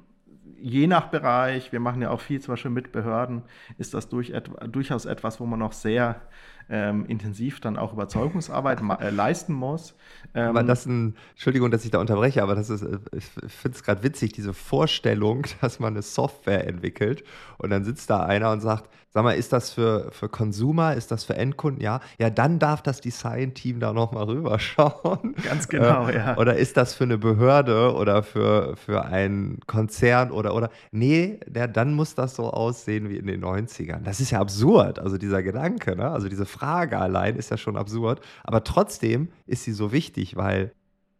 [0.65, 3.43] Je nach Bereich, wir machen ja auch viel zum Beispiel mit Behörden,
[3.77, 4.31] ist das durch,
[4.71, 6.21] durchaus etwas, wo man noch sehr
[6.69, 9.95] ähm, intensiv dann auch Überzeugungsarbeit äh, leisten muss.
[10.33, 13.25] Ähm, aber das ist ein, Entschuldigung, dass ich da unterbreche, aber das ist, äh, ich
[13.25, 17.23] finde es gerade witzig, diese Vorstellung, dass man eine Software entwickelt
[17.57, 21.11] und dann sitzt da einer und sagt, sag mal, ist das für, für Consumer, ist
[21.11, 21.81] das für Endkunden?
[21.81, 25.35] Ja, ja, dann darf das Design-Team da nochmal rüberschauen.
[25.43, 26.37] Ganz genau, äh, ja.
[26.37, 31.67] Oder ist das für eine Behörde oder für, für einen Konzern oder, oder, nee, der,
[31.67, 34.01] dann muss das so aussehen wie in den 90ern.
[34.03, 36.09] Das ist ja absurd, also dieser Gedanke, ne?
[36.09, 40.71] also diese Frage allein ist ja schon absurd, aber trotzdem ist sie so wichtig, weil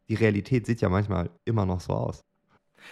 [0.09, 2.21] die Realität sieht ja manchmal immer noch so aus.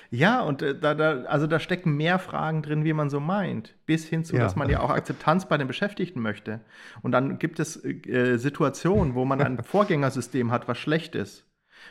[0.09, 3.75] Ja, und äh, da, da, also da stecken mehr Fragen drin, wie man so meint,
[3.85, 4.43] bis hin zu, ja.
[4.43, 6.61] dass man ja auch Akzeptanz bei den Beschäftigten möchte.
[7.01, 11.45] Und dann gibt es äh, Situationen, wo man ein Vorgängersystem hat, was schlecht ist.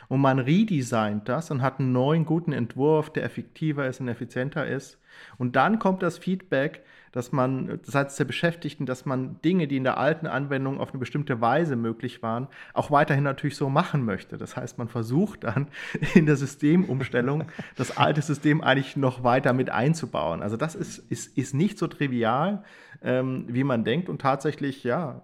[0.07, 4.65] Und man redesignt das und hat einen neuen guten Entwurf, der effektiver ist und effizienter
[4.65, 4.99] ist.
[5.37, 9.83] Und dann kommt das Feedback, dass man seitens der Beschäftigten, dass man Dinge, die in
[9.83, 14.37] der alten Anwendung auf eine bestimmte Weise möglich waren, auch weiterhin natürlich so machen möchte.
[14.37, 15.67] Das heißt, man versucht dann
[16.15, 17.45] in der Systemumstellung
[17.75, 20.41] das alte System eigentlich noch weiter mit einzubauen.
[20.41, 22.63] Also das ist, ist, ist nicht so trivial,
[23.01, 25.23] ähm, wie man denkt und tatsächlich, ja,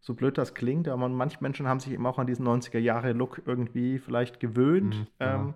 [0.00, 3.98] so blöd das klingt, aber manche Menschen haben sich eben auch an diesen 90er-Jahre-Look irgendwie
[3.98, 4.96] vielleicht gewöhnt.
[4.96, 5.34] Mhm, ja.
[5.34, 5.54] ähm,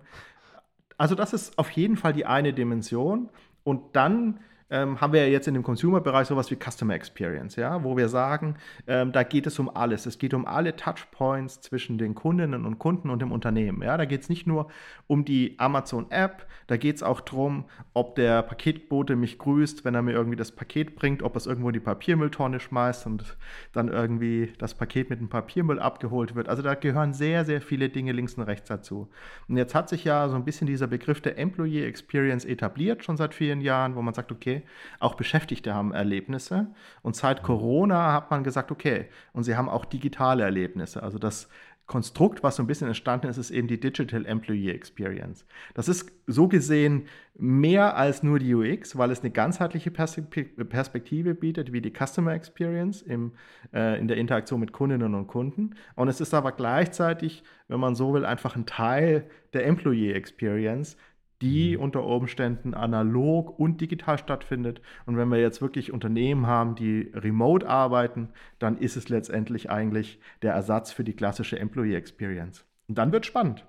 [0.97, 3.29] also das ist auf jeden Fall die eine Dimension.
[3.63, 4.39] Und dann
[4.69, 8.09] ähm, haben wir ja jetzt in dem Consumer-Bereich sowas wie Customer Experience, ja, wo wir
[8.09, 8.55] sagen,
[8.87, 10.05] ähm, da geht es um alles.
[10.05, 13.83] Es geht um alle Touchpoints zwischen den Kundinnen und Kunden und dem Unternehmen.
[13.83, 14.67] Ja, da geht es nicht nur
[15.07, 20.01] um die Amazon-App, da geht es auch darum, ob der Paketbote mich grüßt, wenn er
[20.01, 23.37] mir irgendwie das Paket bringt, ob er es irgendwo in die Papiermülltonne schmeißt und
[23.71, 26.49] dann irgendwie das Paket mit dem Papiermüll abgeholt wird.
[26.49, 29.09] Also da gehören sehr, sehr viele Dinge links und rechts dazu.
[29.47, 33.17] Und jetzt hat sich ja so ein bisschen dieser Begriff der Employee Experience etabliert, schon
[33.17, 34.54] seit vielen Jahren, wo man sagt, okay,
[34.99, 36.67] auch Beschäftigte haben Erlebnisse.
[37.01, 41.03] Und seit Corona hat man gesagt, okay, und sie haben auch digitale Erlebnisse.
[41.03, 41.49] Also das
[41.87, 45.45] Konstrukt, was so ein bisschen entstanden ist, ist eben die Digital Employee Experience.
[45.75, 47.05] Das ist so gesehen
[47.37, 53.03] mehr als nur die UX, weil es eine ganzheitliche Perspektive bietet, wie die Customer Experience
[53.03, 53.33] im,
[53.71, 55.75] äh, in der Interaktion mit Kundinnen und Kunden.
[55.95, 60.97] Und es ist aber gleichzeitig, wenn man so will, einfach ein Teil der Employee Experience,
[61.41, 61.83] die mhm.
[61.83, 64.81] unter Umständen analog und digital stattfindet.
[65.05, 68.29] Und wenn wir jetzt wirklich Unternehmen haben, die remote arbeiten,
[68.59, 72.65] dann ist es letztendlich eigentlich der Ersatz für die klassische Employee Experience.
[72.87, 73.65] Und dann wird spannend.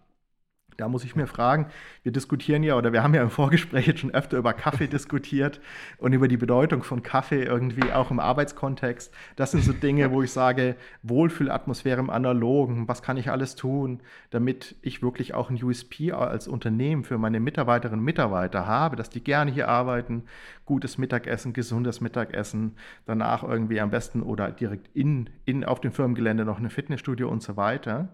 [0.77, 1.66] Da muss ich mir fragen,
[2.03, 5.61] wir diskutieren ja oder wir haben ja im Vorgespräch jetzt schon öfter über Kaffee diskutiert
[5.99, 9.12] und über die Bedeutung von Kaffee irgendwie auch im Arbeitskontext.
[9.37, 14.01] Das sind so Dinge, wo ich sage, Wohlfühlatmosphäre im Analogen, was kann ich alles tun,
[14.31, 19.11] damit ich wirklich auch ein USP als Unternehmen für meine Mitarbeiterinnen und Mitarbeiter habe, dass
[19.11, 20.24] die gerne hier arbeiten,
[20.66, 26.45] gutes Mittagessen, gesundes Mittagessen, danach irgendwie am besten oder direkt in, in auf dem Firmengelände
[26.45, 28.09] noch eine Fitnessstudio und so weiter.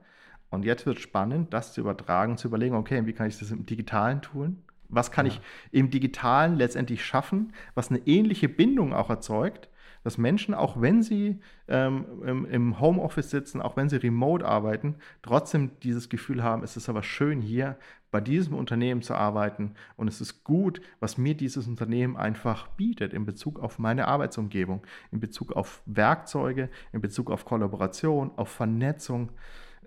[0.53, 3.51] Und jetzt wird es spannend, das zu übertragen, zu überlegen, okay, wie kann ich das
[3.51, 4.63] im Digitalen tun?
[4.91, 5.33] Was kann ja.
[5.33, 5.41] ich
[5.71, 9.71] im Digitalen letztendlich schaffen, was eine ähnliche Bindung auch erzeugt,
[10.05, 14.97] dass Menschen, auch wenn sie ähm, im, im, Homeoffice sitzen, auch wenn sie remote arbeiten,
[15.23, 17.79] trotzdem dieses Gefühl haben, es ist aber schön hier
[18.11, 23.15] bei diesem Unternehmen zu arbeiten und es ist gut, was mir dieses Unternehmen einfach bietet
[23.15, 24.83] in Bezug auf meine Arbeitsumgebung,
[25.13, 29.31] in Bezug auf Werkzeuge, in Bezug auf Kollaboration, auf Vernetzung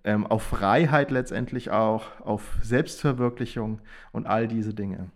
[0.06, 3.82] ähm, auf Freiheit letztendlich auch, auf Selbstverwirklichung
[4.12, 5.10] und all diese Dinge.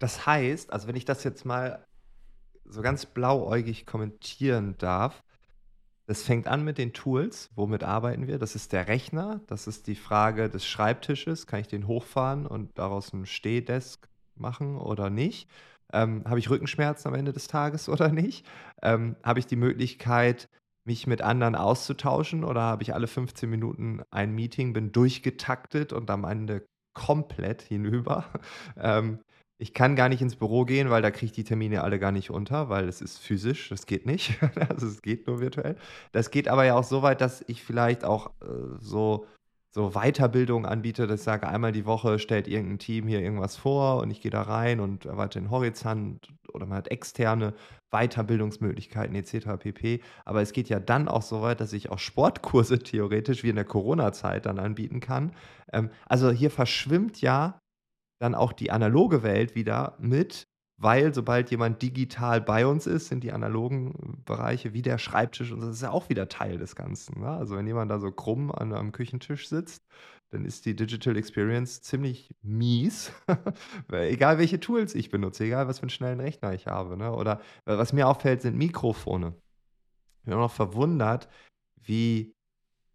[0.00, 1.86] Das heißt, also wenn ich das jetzt mal
[2.64, 5.22] so ganz blauäugig kommentieren darf,
[6.06, 7.50] das fängt an mit den Tools.
[7.54, 8.40] Womit arbeiten wir?
[8.40, 9.42] Das ist der Rechner.
[9.46, 11.46] Das ist die Frage des Schreibtisches.
[11.46, 15.48] Kann ich den hochfahren und daraus ein Stehdesk machen oder nicht?
[15.92, 18.44] Ähm, Habe ich Rückenschmerzen am Ende des Tages oder nicht?
[18.82, 20.48] Ähm, Habe ich die Möglichkeit,
[20.90, 26.10] mich mit anderen auszutauschen oder habe ich alle 15 Minuten ein Meeting, bin durchgetaktet und
[26.10, 28.24] am Ende komplett hinüber.
[28.76, 29.20] Ähm,
[29.58, 32.12] ich kann gar nicht ins Büro gehen, weil da kriege ich die Termine alle gar
[32.12, 34.38] nicht unter, weil es ist physisch, das geht nicht.
[34.68, 35.76] also es geht nur virtuell.
[36.12, 39.26] Das geht aber ja auch so weit, dass ich vielleicht auch äh, so
[39.72, 43.98] so Weiterbildung anbiete, dass ich sage, einmal die Woche stellt irgendein Team hier irgendwas vor
[43.98, 47.54] und ich gehe da rein und erweitere den Horizont oder man hat externe
[47.92, 49.58] Weiterbildungsmöglichkeiten etc.
[49.58, 50.00] pp.
[50.24, 53.56] Aber es geht ja dann auch so weit, dass ich auch Sportkurse theoretisch wie in
[53.56, 55.32] der Corona-Zeit dann anbieten kann.
[55.72, 57.58] Ähm, also hier verschwimmt ja
[58.20, 60.49] dann auch die analoge Welt wieder mit
[60.82, 65.60] weil sobald jemand digital bei uns ist, sind die analogen Bereiche wie der Schreibtisch und
[65.60, 67.20] das ist ja auch wieder Teil des Ganzen.
[67.20, 67.28] Ne?
[67.28, 69.84] Also wenn jemand da so krumm an einem Küchentisch sitzt,
[70.30, 73.12] dann ist die Digital Experience ziemlich mies.
[73.92, 76.96] egal welche Tools ich benutze, egal was für einen schnellen Rechner ich habe.
[76.96, 77.12] Ne?
[77.12, 79.34] Oder was mir auffällt, sind Mikrofone.
[80.24, 81.28] bin immer noch verwundert,
[81.76, 82.32] wie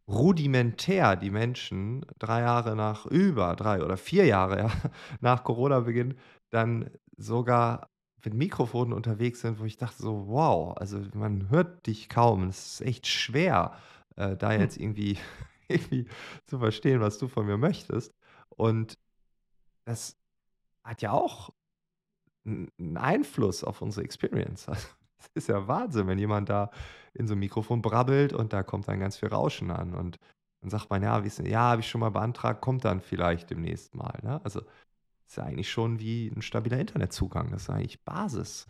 [0.08, 4.72] rudimentär die Menschen drei Jahre nach über drei oder vier Jahre ja,
[5.20, 6.16] nach Corona-Beginn
[6.56, 7.88] dann sogar
[8.24, 12.50] mit Mikrofonen unterwegs sind, wo ich dachte so, wow, also man hört dich kaum.
[12.50, 13.76] Es ist echt schwer,
[14.16, 14.66] äh, da Hm.
[14.66, 15.18] jetzt irgendwie,
[15.68, 16.08] irgendwie
[16.48, 18.14] zu verstehen, was du von mir möchtest.
[18.50, 18.98] Und
[19.86, 20.18] das
[20.86, 21.52] hat ja auch
[22.46, 24.68] einen Einfluss auf unsere Experience.
[25.18, 26.70] Also, das ist ja Wahnsinn, wenn jemand da
[27.14, 30.18] in so 'n Mikrofon brabbelt und da kommt dann ganz viel Rauschen an und
[30.62, 34.20] dann sagt man: „Ja, ja, habe ich schon mal beantragt, kommt dann vielleicht demnächst mal“,
[34.24, 34.42] ne?
[34.44, 34.62] Also,
[35.28, 37.52] ist ja eigentlich schon wie ein stabiler Internetzugang.
[37.52, 38.68] Das ist eigentlich Basis.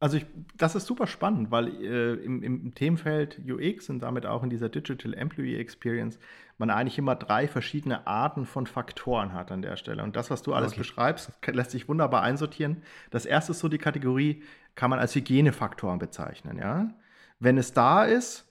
[0.00, 4.42] Also ich, das ist super spannend, weil äh, im, im Themenfeld UX und damit auch
[4.42, 6.18] in dieser Digital Employee Experience
[6.58, 10.02] man eigentlich immer drei verschiedene Arten von Faktoren hat an der Stelle.
[10.02, 10.80] Und das, was du alles Okay.
[10.80, 12.82] beschreibst, lässt sich wunderbar einsortieren.
[13.10, 14.42] Das erste ist so die Kategorie,
[14.74, 16.58] kann man als Hygienefaktoren bezeichnen.
[16.58, 16.90] Ja?
[17.38, 18.48] Wenn es da ist,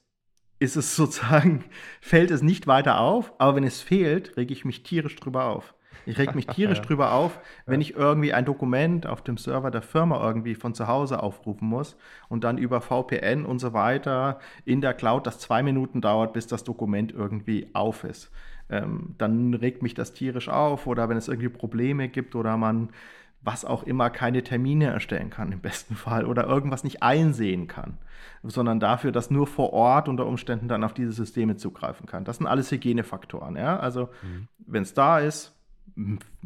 [0.59, 1.65] ist es sozusagen,
[1.99, 5.73] fällt es nicht weiter auf, aber wenn es fehlt, rege ich mich tierisch drüber auf.
[6.05, 6.85] Ich reg mich tierisch Ja.
[6.85, 10.87] drüber auf, wenn ich irgendwie ein Dokument auf dem Server der Firma irgendwie von zu
[10.87, 11.95] Hause aufrufen muss
[12.29, 16.47] und dann über VPN und so weiter in der Cloud das zwei Minuten dauert, bis
[16.47, 18.31] das Dokument irgendwie auf ist.
[18.69, 22.89] Ähm, dann regt mich das tierisch auf oder wenn es irgendwie Probleme gibt oder man
[23.43, 27.97] was auch immer keine Termine erstellen kann im besten Fall oder irgendwas nicht einsehen kann,
[28.43, 32.23] sondern dafür, dass nur vor Ort unter Umständen dann auf diese Systeme zugreifen kann.
[32.23, 33.55] Das sind alles Hygienefaktoren.
[33.55, 33.79] Ja?
[33.79, 34.47] Also Mhm.
[34.59, 35.57] wenn es da ist,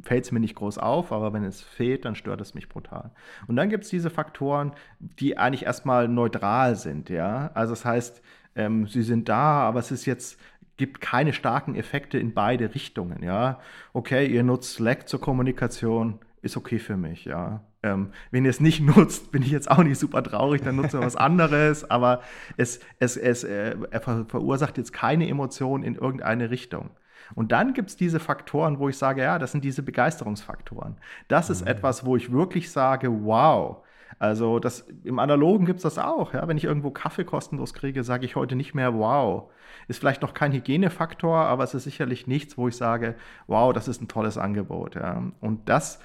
[0.01, 3.11] fällt es mir nicht groß auf, aber wenn es fehlt, dann stört es mich brutal.
[3.47, 7.51] Und dann gibt es diese Faktoren, die eigentlich erstmal neutral sind, ja.
[7.53, 8.21] Also das heißt,
[8.55, 10.39] ähm, sie sind da, aber es ist jetzt,
[10.77, 13.59] gibt keine starken Effekte in beide Richtungen, ja.
[13.93, 17.63] Okay, ihr nutzt Slack zur Kommunikation, ist okay für mich, ja.
[17.83, 20.93] Ähm, wenn ihr es nicht nutzt, bin ich jetzt auch nicht super traurig, dann nutzt
[20.93, 22.21] ihr was anderes, aber
[22.57, 26.89] es, es, es äh, ver verursacht jetzt keine Emotion in irgendeine Richtung.
[27.33, 30.97] Und dann gibt es diese Faktoren, wo ich sage, ja, das sind diese Begeisterungsfaktoren.
[31.27, 31.67] Das ist Mhm.
[31.67, 33.77] etwas, wo ich wirklich sage, wow.
[34.19, 36.33] Also das, im Analogen gibt es das auch.
[36.33, 36.47] Ja?
[36.47, 39.51] Wenn ich irgendwo Kaffee kostenlos kriege, sage ich heute nicht mehr wow.
[39.87, 43.15] Ist vielleicht noch kein Hygienefaktor, aber es ist sicherlich nichts, wo ich sage,
[43.47, 44.95] wow, das ist ein tolles Angebot.
[44.95, 45.21] Ja?
[45.41, 45.99] Und das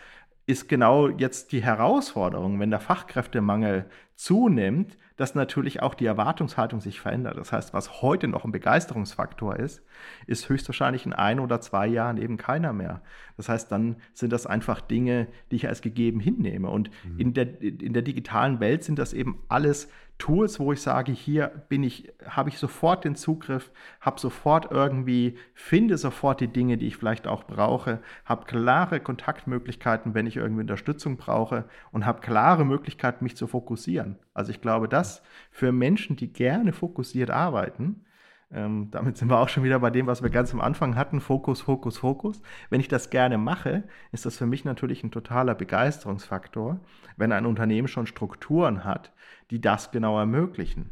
[0.46, 3.84] ist genau jetzt die Herausforderung, wenn der Fachkräftemangel
[4.16, 7.36] zunimmt, dass natürlich auch die Erwartungshaltung sich verändert.
[7.36, 9.82] Das heißt, was heute noch ein Begeisterungsfaktor ist,
[10.26, 13.02] ist höchstwahrscheinlich in ein oder zwei Jahren eben keiner mehr.
[13.36, 16.70] Das heißt, dann sind das einfach Dinge, die ich als gegeben hinnehme.
[16.70, 17.20] Und Mhm.
[17.20, 19.90] in der, in der digitalen Welt sind das eben alles
[20.20, 25.36] Tools, wo ich sage, hier bin ich, habe ich sofort den Zugriff, habe sofort irgendwie,
[25.54, 30.60] finde sofort die Dinge, die ich vielleicht auch brauche, habe klare Kontaktmöglichkeiten, wenn ich irgendwie
[30.60, 34.18] Unterstützung brauche und habe klare Möglichkeiten, mich zu fokussieren.
[34.34, 38.04] Also ich glaube, das für Menschen, die gerne fokussiert arbeiten,
[38.53, 41.20] ähm, damit sind wir auch schon wieder bei dem, was wir ganz am Anfang hatten,
[41.20, 42.42] Fokus, Fokus, Fokus.
[42.68, 46.80] Wenn ich das gerne mache, ist das für mich natürlich ein totaler Begeisterungsfaktor,
[47.16, 49.12] wenn ein Unternehmen schon Strukturen hat,
[49.51, 50.90] die das genau ermöglichen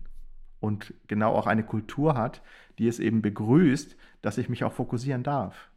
[0.61, 2.43] und genau auch eine Kultur hat,
[2.79, 5.71] die es eben begrüßt, dass ich mich auch fokussieren darf.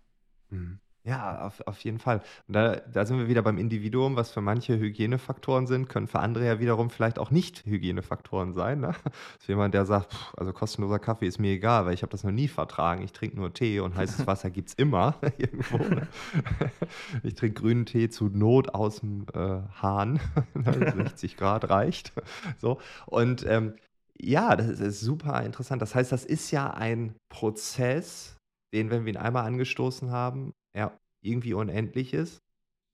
[0.49, 0.79] Mhm.
[1.03, 2.21] Ja, auf, auf jeden Fall.
[2.47, 6.19] Und da, da sind wir wieder beim Individuum, was für manche Hygienefaktoren sind, können für
[6.19, 8.81] andere ja wiederum vielleicht auch nicht Hygienefaktoren sein.
[8.81, 8.93] Ne?
[9.03, 12.11] Das ist jemand, der sagt, pff, also kostenloser Kaffee ist mir egal, weil ich habe
[12.11, 13.01] das noch nie vertragen.
[13.03, 15.77] Ich trinke nur Tee und heißes Wasser gibt es immer irgendwo.
[15.79, 16.07] Ne?
[17.23, 20.19] Ich trinke grünen Tee zu Not aus dem äh, Hahn.
[20.53, 22.13] 60 Grad reicht.
[22.59, 22.79] So.
[23.07, 23.73] Und ähm,
[24.19, 25.81] ja, das ist, ist super interessant.
[25.81, 28.37] Das heißt, das ist ja ein Prozess,
[28.71, 32.39] den, wenn wir ihn einmal angestoßen haben, er irgendwie unendlich ist.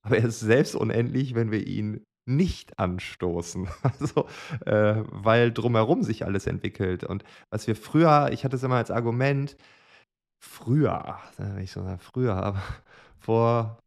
[0.03, 3.67] Aber er ist selbst unendlich, wenn wir ihn nicht anstoßen.
[3.83, 4.27] Also,
[4.65, 7.03] äh, weil drumherum sich alles entwickelt.
[7.03, 9.57] Und was wir früher, ich hatte es immer als Argument,
[10.39, 11.19] früher,
[11.61, 12.61] ich so sagen, früher, aber
[13.19, 13.79] vor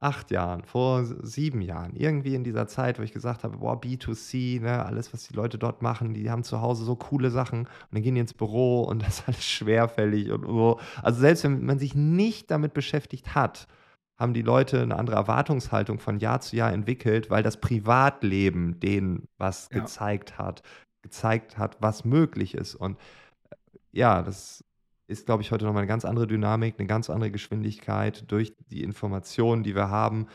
[0.00, 4.60] acht Jahren, vor sieben Jahren, irgendwie in dieser Zeit, wo ich gesagt habe, boah, B2C,
[4.60, 7.68] ne, alles, was die Leute dort machen, die haben zu Hause so coole Sachen und
[7.92, 10.80] dann gehen die ins Büro und das ist alles schwerfällig und so.
[11.02, 13.66] Also selbst wenn man sich nicht damit beschäftigt hat,
[14.18, 19.28] haben die Leute eine andere Erwartungshaltung von Jahr zu Jahr entwickelt, weil das Privatleben denen
[19.38, 19.80] was Ja.
[19.80, 20.62] gezeigt hat,
[21.02, 22.74] gezeigt hat, was möglich ist.
[22.74, 22.98] Und
[23.50, 23.56] äh,
[23.92, 24.64] ja, das
[25.10, 28.82] ist, glaube ich, heute nochmal eine ganz andere Dynamik, eine ganz andere Geschwindigkeit durch die
[28.82, 30.26] Informationen, die wir haben,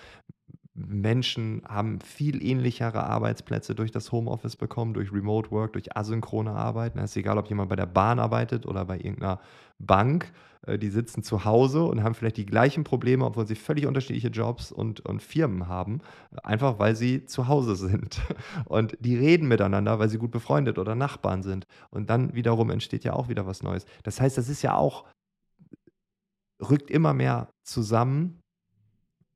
[0.76, 6.98] Menschen haben viel ähnlichere Arbeitsplätze durch das Homeoffice bekommen, durch Remote Work, durch asynchrone Arbeit.
[6.98, 9.40] Es ist egal, ob jemand bei der Bahn arbeitet oder bei irgendeiner
[9.80, 10.34] Bank.
[10.66, 14.30] Äh, die sitzen zu Hause und haben vielleicht die gleichen Probleme, obwohl sie völlig unterschiedliche
[14.30, 16.02] Jobs und, und Firmen haben,
[16.44, 18.22] einfach weil sie zu Hause sind.
[18.66, 21.66] Und die reden miteinander, weil sie gut befreundet oder Nachbarn sind.
[21.90, 23.86] Und dann wiederum entsteht ja auch wieder was Neues.
[24.04, 25.06] Das heißt, das ist ja auch,
[26.62, 28.42] rückt immer mehr zusammen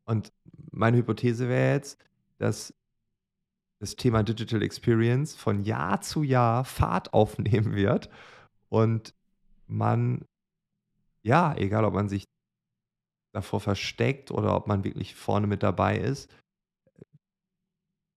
[0.05, 0.33] und
[0.71, 2.03] meine Hypothese wäre jetzt,
[2.37, 2.73] dass
[3.79, 8.09] das Thema Digital Experience von Jahr zu Jahr Fahrt aufnehmen wird
[8.69, 9.13] und
[9.67, 10.25] man,
[11.25, 12.25] ja, egal ob man sich
[13.33, 16.31] davor versteckt oder ob man wirklich vorne mit dabei ist,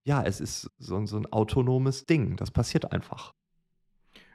[0.05, 2.35] ja, es ist so, so ein autonomes Ding.
[2.35, 3.31] Das passiert einfach.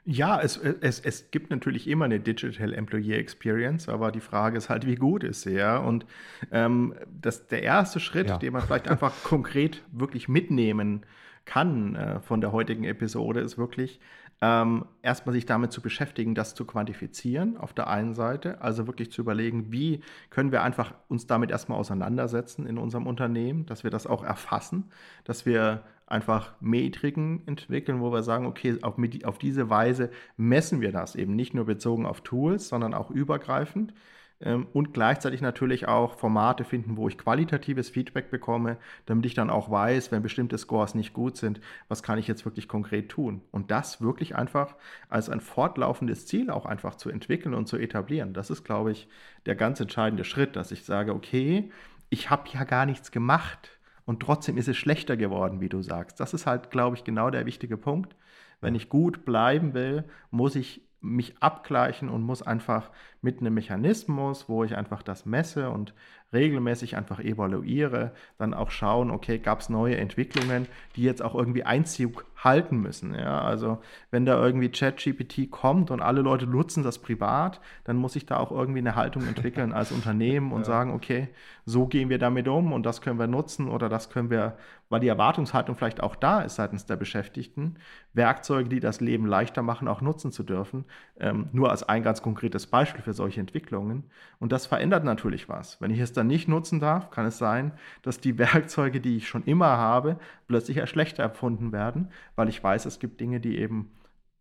[0.05, 4.69] Ja, es, es, es gibt natürlich immer eine Digital Employee Experience, aber die Frage ist
[4.69, 5.77] halt, wie gut ist sie, ja?
[5.77, 6.05] Und
[6.51, 8.37] ähm, das, der erste Schritt, Ja.
[8.37, 11.05] den man vielleicht einfach konkret wirklich mitnehmen
[11.45, 13.99] kann äh, von der heutigen Episode, ist wirklich
[14.41, 19.11] ähm, erstmal sich damit zu beschäftigen, das zu quantifizieren auf der einen Seite, also wirklich
[19.11, 23.91] zu überlegen, wie können wir einfach uns damit erstmal auseinandersetzen in unserem Unternehmen, dass wir
[23.91, 24.91] das auch erfassen,
[25.25, 30.91] dass wir einfach Metriken entwickeln, wo wir sagen, okay, auf, auf diese Weise messen wir
[30.91, 33.93] das eben nicht nur bezogen auf Tools, sondern auch übergreifend
[34.41, 39.69] und gleichzeitig natürlich auch Formate finden, wo ich qualitatives Feedback bekomme, damit ich dann auch
[39.69, 41.59] weiß, wenn bestimmte Scores nicht gut sind,
[41.89, 43.41] was kann ich jetzt wirklich konkret tun.
[43.51, 44.75] Und das wirklich einfach
[45.09, 48.33] als ein fortlaufendes Ziel auch einfach zu entwickeln und zu etablieren.
[48.33, 49.09] Das ist, glaube ich,
[49.45, 51.69] der ganz entscheidende Schritt, dass ich sage, okay,
[52.09, 56.19] ich habe ja gar nichts gemacht und trotzdem ist es schlechter geworden, wie du sagst.
[56.21, 58.15] Das ist halt, glaube ich, genau der wichtige Punkt.
[58.61, 62.89] Wenn ich gut bleiben will, muss ich mich abgleichen und muss einfach
[63.21, 65.93] mit einem Mechanismus, wo ich einfach das messe und
[66.31, 71.63] regelmäßig einfach evaluiere, dann auch schauen, okay, gab es neue Entwicklungen, die jetzt auch irgendwie
[71.63, 73.15] Einzug halten müssen.
[73.15, 73.41] Ja?
[73.41, 73.79] Also
[74.11, 78.37] wenn da irgendwie ChatGPT kommt und alle Leute nutzen das privat, dann muss ich da
[78.37, 80.65] auch irgendwie eine Haltung entwickeln als Unternehmen und ja.
[80.65, 81.29] sagen, okay,
[81.65, 84.57] so gehen wir damit um und das können wir nutzen oder das können wir,
[84.89, 87.75] weil die Erwartungshaltung vielleicht auch da ist seitens der Beschäftigten,
[88.13, 90.85] Werkzeuge, die das Leben leichter machen, auch nutzen zu dürfen.
[91.19, 94.03] Ähm, nur als ein ganz konkretes Beispiel für solche Entwicklungen.
[94.39, 95.79] Und das verändert natürlich was.
[95.81, 99.27] Wenn ich es dann nicht nutzen darf, kann es sein, dass die Werkzeuge, die ich
[99.27, 103.57] schon immer habe, plötzlich als schlechter erfunden werden, weil ich weiß, es gibt Dinge, die
[103.57, 103.91] eben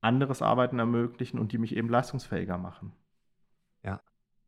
[0.01, 2.93] anderes Arbeiten ermöglichen und die mich eben leistungsfähiger machen.
[3.83, 4.01] Ja,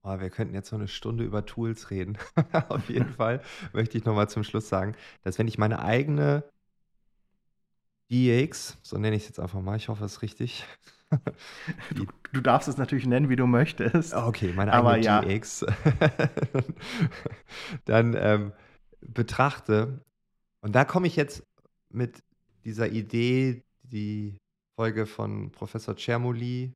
[0.02, 2.16] Oh, wir könnten jetzt so eine Stunde über Tools reden.
[2.70, 3.42] Auf jeden Fall
[3.72, 6.44] möchte ich nochmal zum Schluss sagen, dass wenn ich meine eigene
[8.10, 10.64] DX, so nenne ich es jetzt einfach mal, ich hoffe, es ist richtig,
[11.94, 14.14] Du, du, darfst es natürlich nennen, wie du möchtest.
[14.14, 15.20] Okay, meine eigene ja.
[15.20, 15.66] GX.
[17.84, 18.52] Dann ähm,
[19.00, 20.04] betrachte,
[20.60, 21.46] und da komme ich jetzt
[21.88, 22.22] mit
[22.64, 24.38] dieser Idee, die
[24.76, 26.72] Folge von Professor Chermoli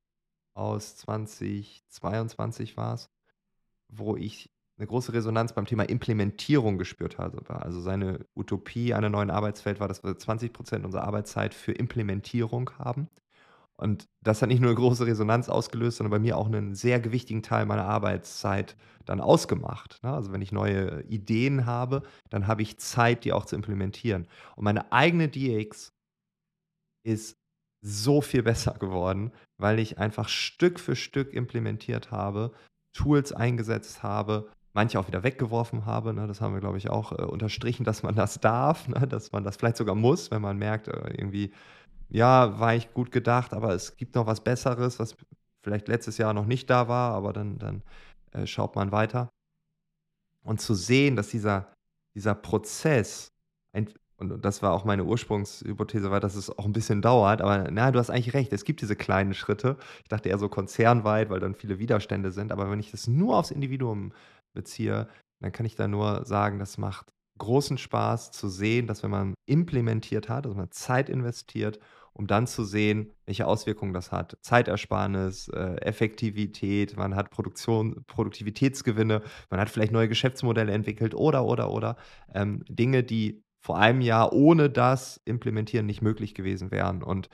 [0.55, 3.11] aus 2022 war es,
[3.89, 7.43] wo ich eine große Resonanz beim Thema Implementierung gespürt habe.
[7.49, 12.71] Also seine Utopie einer neuen Arbeitswelt war, dass wir 20 Prozent unserer Arbeitszeit für Implementierung
[12.79, 13.09] haben.
[13.77, 17.01] Und das hat nicht nur eine große Resonanz ausgelöst, sondern bei mir auch einen sehr
[17.01, 19.99] gewichtigen Teil meiner Arbeitszeit dann ausgemacht.
[20.03, 20.13] Ne?
[20.13, 24.29] Also wenn ich neue Ideen habe, dann habe ich Zeit, die auch zu implementieren.
[24.57, 25.93] Und meine eigene DX
[27.05, 27.37] ist
[27.85, 32.53] so viel besser geworden, weil ich einfach Stück für Stück implementiert habe,
[32.97, 36.15] Tools eingesetzt habe, manche auch wieder weggeworfen habe.
[36.15, 36.27] Ne?
[36.27, 39.07] Das haben wir, glaube ich, auch äh, unterstrichen, dass man das darf, ne?
[39.07, 41.53] dass man das vielleicht sogar muss, wenn man merkt, äh, irgendwie
[42.15, 45.17] ja, war ich gut gedacht, aber es gibt noch was Besseres, was
[45.65, 47.83] vielleicht letztes Jahr noch nicht da war, aber dann, dann
[48.31, 49.31] äh, schaut man weiter.
[50.45, 51.73] Und zu sehen, dass dieser,
[52.15, 53.33] dieser Prozess,
[53.73, 53.89] ein,
[54.19, 57.91] und das war auch meine Ursprungshypothese, war, dass es auch ein bisschen dauert, aber na,
[57.91, 59.77] du hast eigentlich recht, es gibt diese kleinen Schritte.
[60.05, 63.37] Ich dachte eher so konzernweit, weil dann viele Widerstände sind, aber wenn ich das nur
[63.37, 64.13] aufs Individuum
[64.53, 65.09] beziehe,
[65.41, 69.35] dann kann ich da nur sagen, das macht großen Spaß zu sehen, dass wenn man
[69.47, 71.79] implementiert hat, also man Zeit investiert,
[72.13, 74.39] um dann zu sehen, welche Auswirkungen das hat.
[74.41, 81.73] Zeitersparnis, äh, Effektivität, man hat Produktion, Produktivitätsgewinne, man hat vielleicht neue Geschäftsmodelle entwickelt oder, oder,
[81.73, 81.97] oder.
[82.33, 87.03] Ähm, Dinge, die vor einem Jahr ohne das Implementieren nicht möglich gewesen wären.
[87.03, 87.29] Und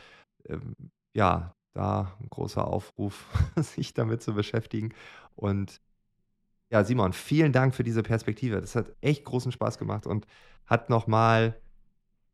[0.48, 0.76] ähm,
[1.14, 3.26] ja, da ein großer Aufruf,
[3.57, 4.94] sich damit zu beschäftigen.
[5.36, 5.80] Und
[6.71, 8.61] ja, Simon, vielen Dank für diese Perspektive.
[8.61, 10.27] Das hat echt großen Spaß gemacht und
[10.66, 11.61] hat nochmal,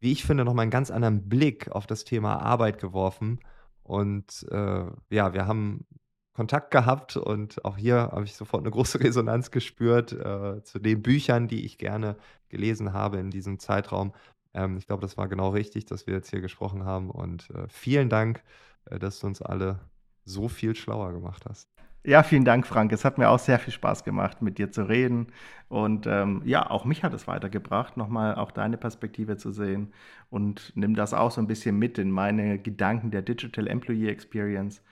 [0.01, 3.41] wie ich finde, nochmal einen ganz anderen Blick auf das Thema Arbeit geworfen.
[3.83, 5.87] Und äh, ja, wir haben
[6.35, 11.03] Kontakt gehabt und auch hier habe ich sofort eine große Resonanz gespürt äh, zu den
[11.03, 12.17] Büchern, die ich gerne
[12.51, 14.13] gelesen habe in diesem Zeitraum.
[14.55, 17.69] Ähm, ich glaube, das war genau richtig, dass wir jetzt hier gesprochen haben und äh,
[17.69, 18.43] vielen Dank,
[18.87, 19.81] äh, dass du uns alle
[20.25, 21.76] so viel schlauer gemacht hast.
[22.07, 22.93] Ja, vielen Dank, Frank.
[22.93, 25.27] Es hat mir auch sehr viel Spaß gemacht, mit dir zu reden.
[25.69, 29.93] Und ähm, ja, auch mich hat es weitergebracht, nochmal auch deine Perspektive zu sehen.
[30.31, 34.83] Und nimm das auch so ein bisschen mit in meine Gedanken der Digital Employee Experience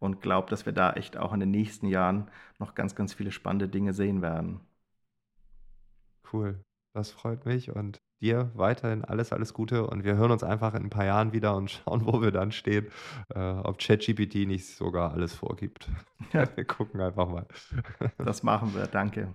[0.00, 3.30] und glaube, dass wir da echt auch in den nächsten Jahren noch ganz, ganz viele
[3.30, 4.60] spannende Dinge sehen werden.
[6.32, 6.60] Cool,
[6.92, 10.84] das freut mich und dir weiterhin alles, alles Gute und wir hören uns einfach in
[10.84, 12.88] ein paar Jahren wieder und schauen, wo wir dann stehen,
[13.34, 15.88] äh, ob ChatGPT nicht sogar alles vorgibt.
[16.32, 16.48] Ja.
[16.56, 17.46] Wir gucken einfach mal.
[18.18, 19.34] Das machen wir, danke.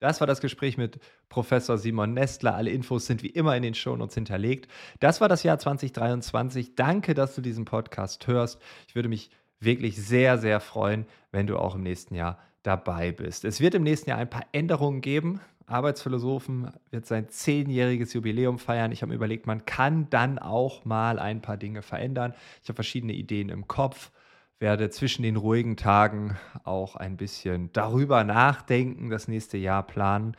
[0.00, 2.54] Das war das Gespräch mit Professor Simon Nestler.
[2.54, 4.70] Alle Infos sind wie immer in den Shownotes hinterlegt.
[5.00, 6.76] Das war das Jahr 2023.
[6.76, 8.60] Danke, dass du diesen Podcast hörst.
[8.88, 13.44] Ich würde mich wirklich sehr, sehr freuen, wenn du auch im nächsten Jahr dabei bist.
[13.44, 15.40] Es wird im nächsten Jahr ein paar Änderungen geben.
[15.66, 18.92] Arbeitsphilosophen wird sein zehnjähriges Jubiläum feiern.
[18.92, 22.34] Ich habe mir überlegt, man kann dann auch mal ein paar Dinge verändern.
[22.62, 24.10] Ich habe verschiedene Ideen im Kopf
[24.58, 30.36] werde zwischen den ruhigen Tagen auch ein bisschen darüber nachdenken, das nächste Jahr planen.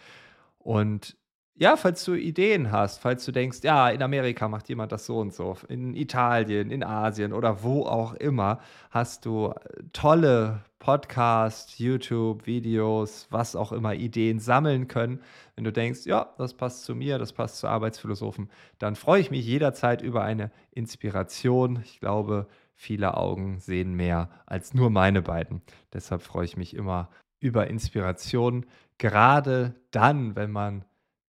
[0.58, 1.16] Und
[1.60, 5.18] ja, falls du Ideen hast, falls du denkst, ja, in Amerika macht jemand das so
[5.20, 8.60] und so, in Italien, in Asien oder wo auch immer,
[8.92, 15.22] hast du äh, tolle Podcasts, YouTube, Videos, was auch immer, Ideen sammeln können.
[15.56, 19.32] Wenn du denkst, ja, das passt zu mir, das passt zu Arbeitsphilosophen, dann freue ich
[19.32, 21.80] mich jederzeit über eine Inspiration.
[21.84, 25.64] Ich glaube, viele Augen sehen mehr als nur meine beiden.
[25.92, 28.66] Deshalb freue ich mich immer über Inspiration,
[29.00, 30.86] gerade dann, wenn man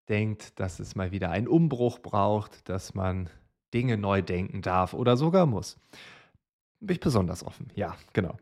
[0.08, 3.28] denkt, dass es mal wieder einen Umbruch braucht, dass man
[3.74, 5.78] Dinge neu denken darf oder sogar muss.
[6.80, 7.70] Bin ich besonders offen.
[7.74, 8.36] Ja, genau.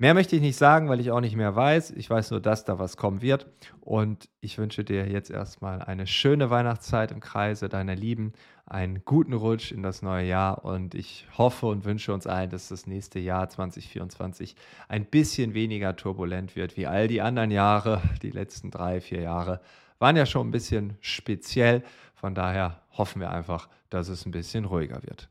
[0.00, 1.90] Mehr möchte ich nicht sagen, weil ich auch nicht mehr weiß.
[1.90, 3.46] Ich weiß nur, dass da was kommen wird.
[3.82, 8.32] Und ich wünsche dir jetzt erstmal eine schöne Weihnachtszeit im Kreise deiner Lieben,
[8.64, 10.64] einen guten Rutsch in das neue Jahr.
[10.64, 14.56] Und ich hoffe und wünsche uns allen, dass das nächste Jahr 2024
[14.88, 18.00] ein bisschen weniger turbulent wird wie all die anderen Jahre.
[18.22, 19.60] Die letzten drei, vier Jahre
[20.00, 21.84] waren ja schon ein bisschen speziell.
[22.14, 25.28] Von daher hoffen wir einfach, dass es ein bisschen ruhiger wird.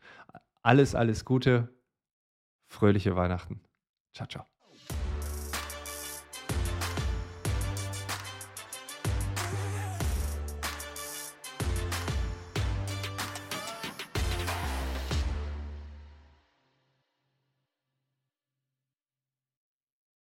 [0.61, 1.69] Alles, alles Gute.
[2.67, 3.61] Fröhliche Weihnachten.
[4.13, 4.48] Ciao, ciao.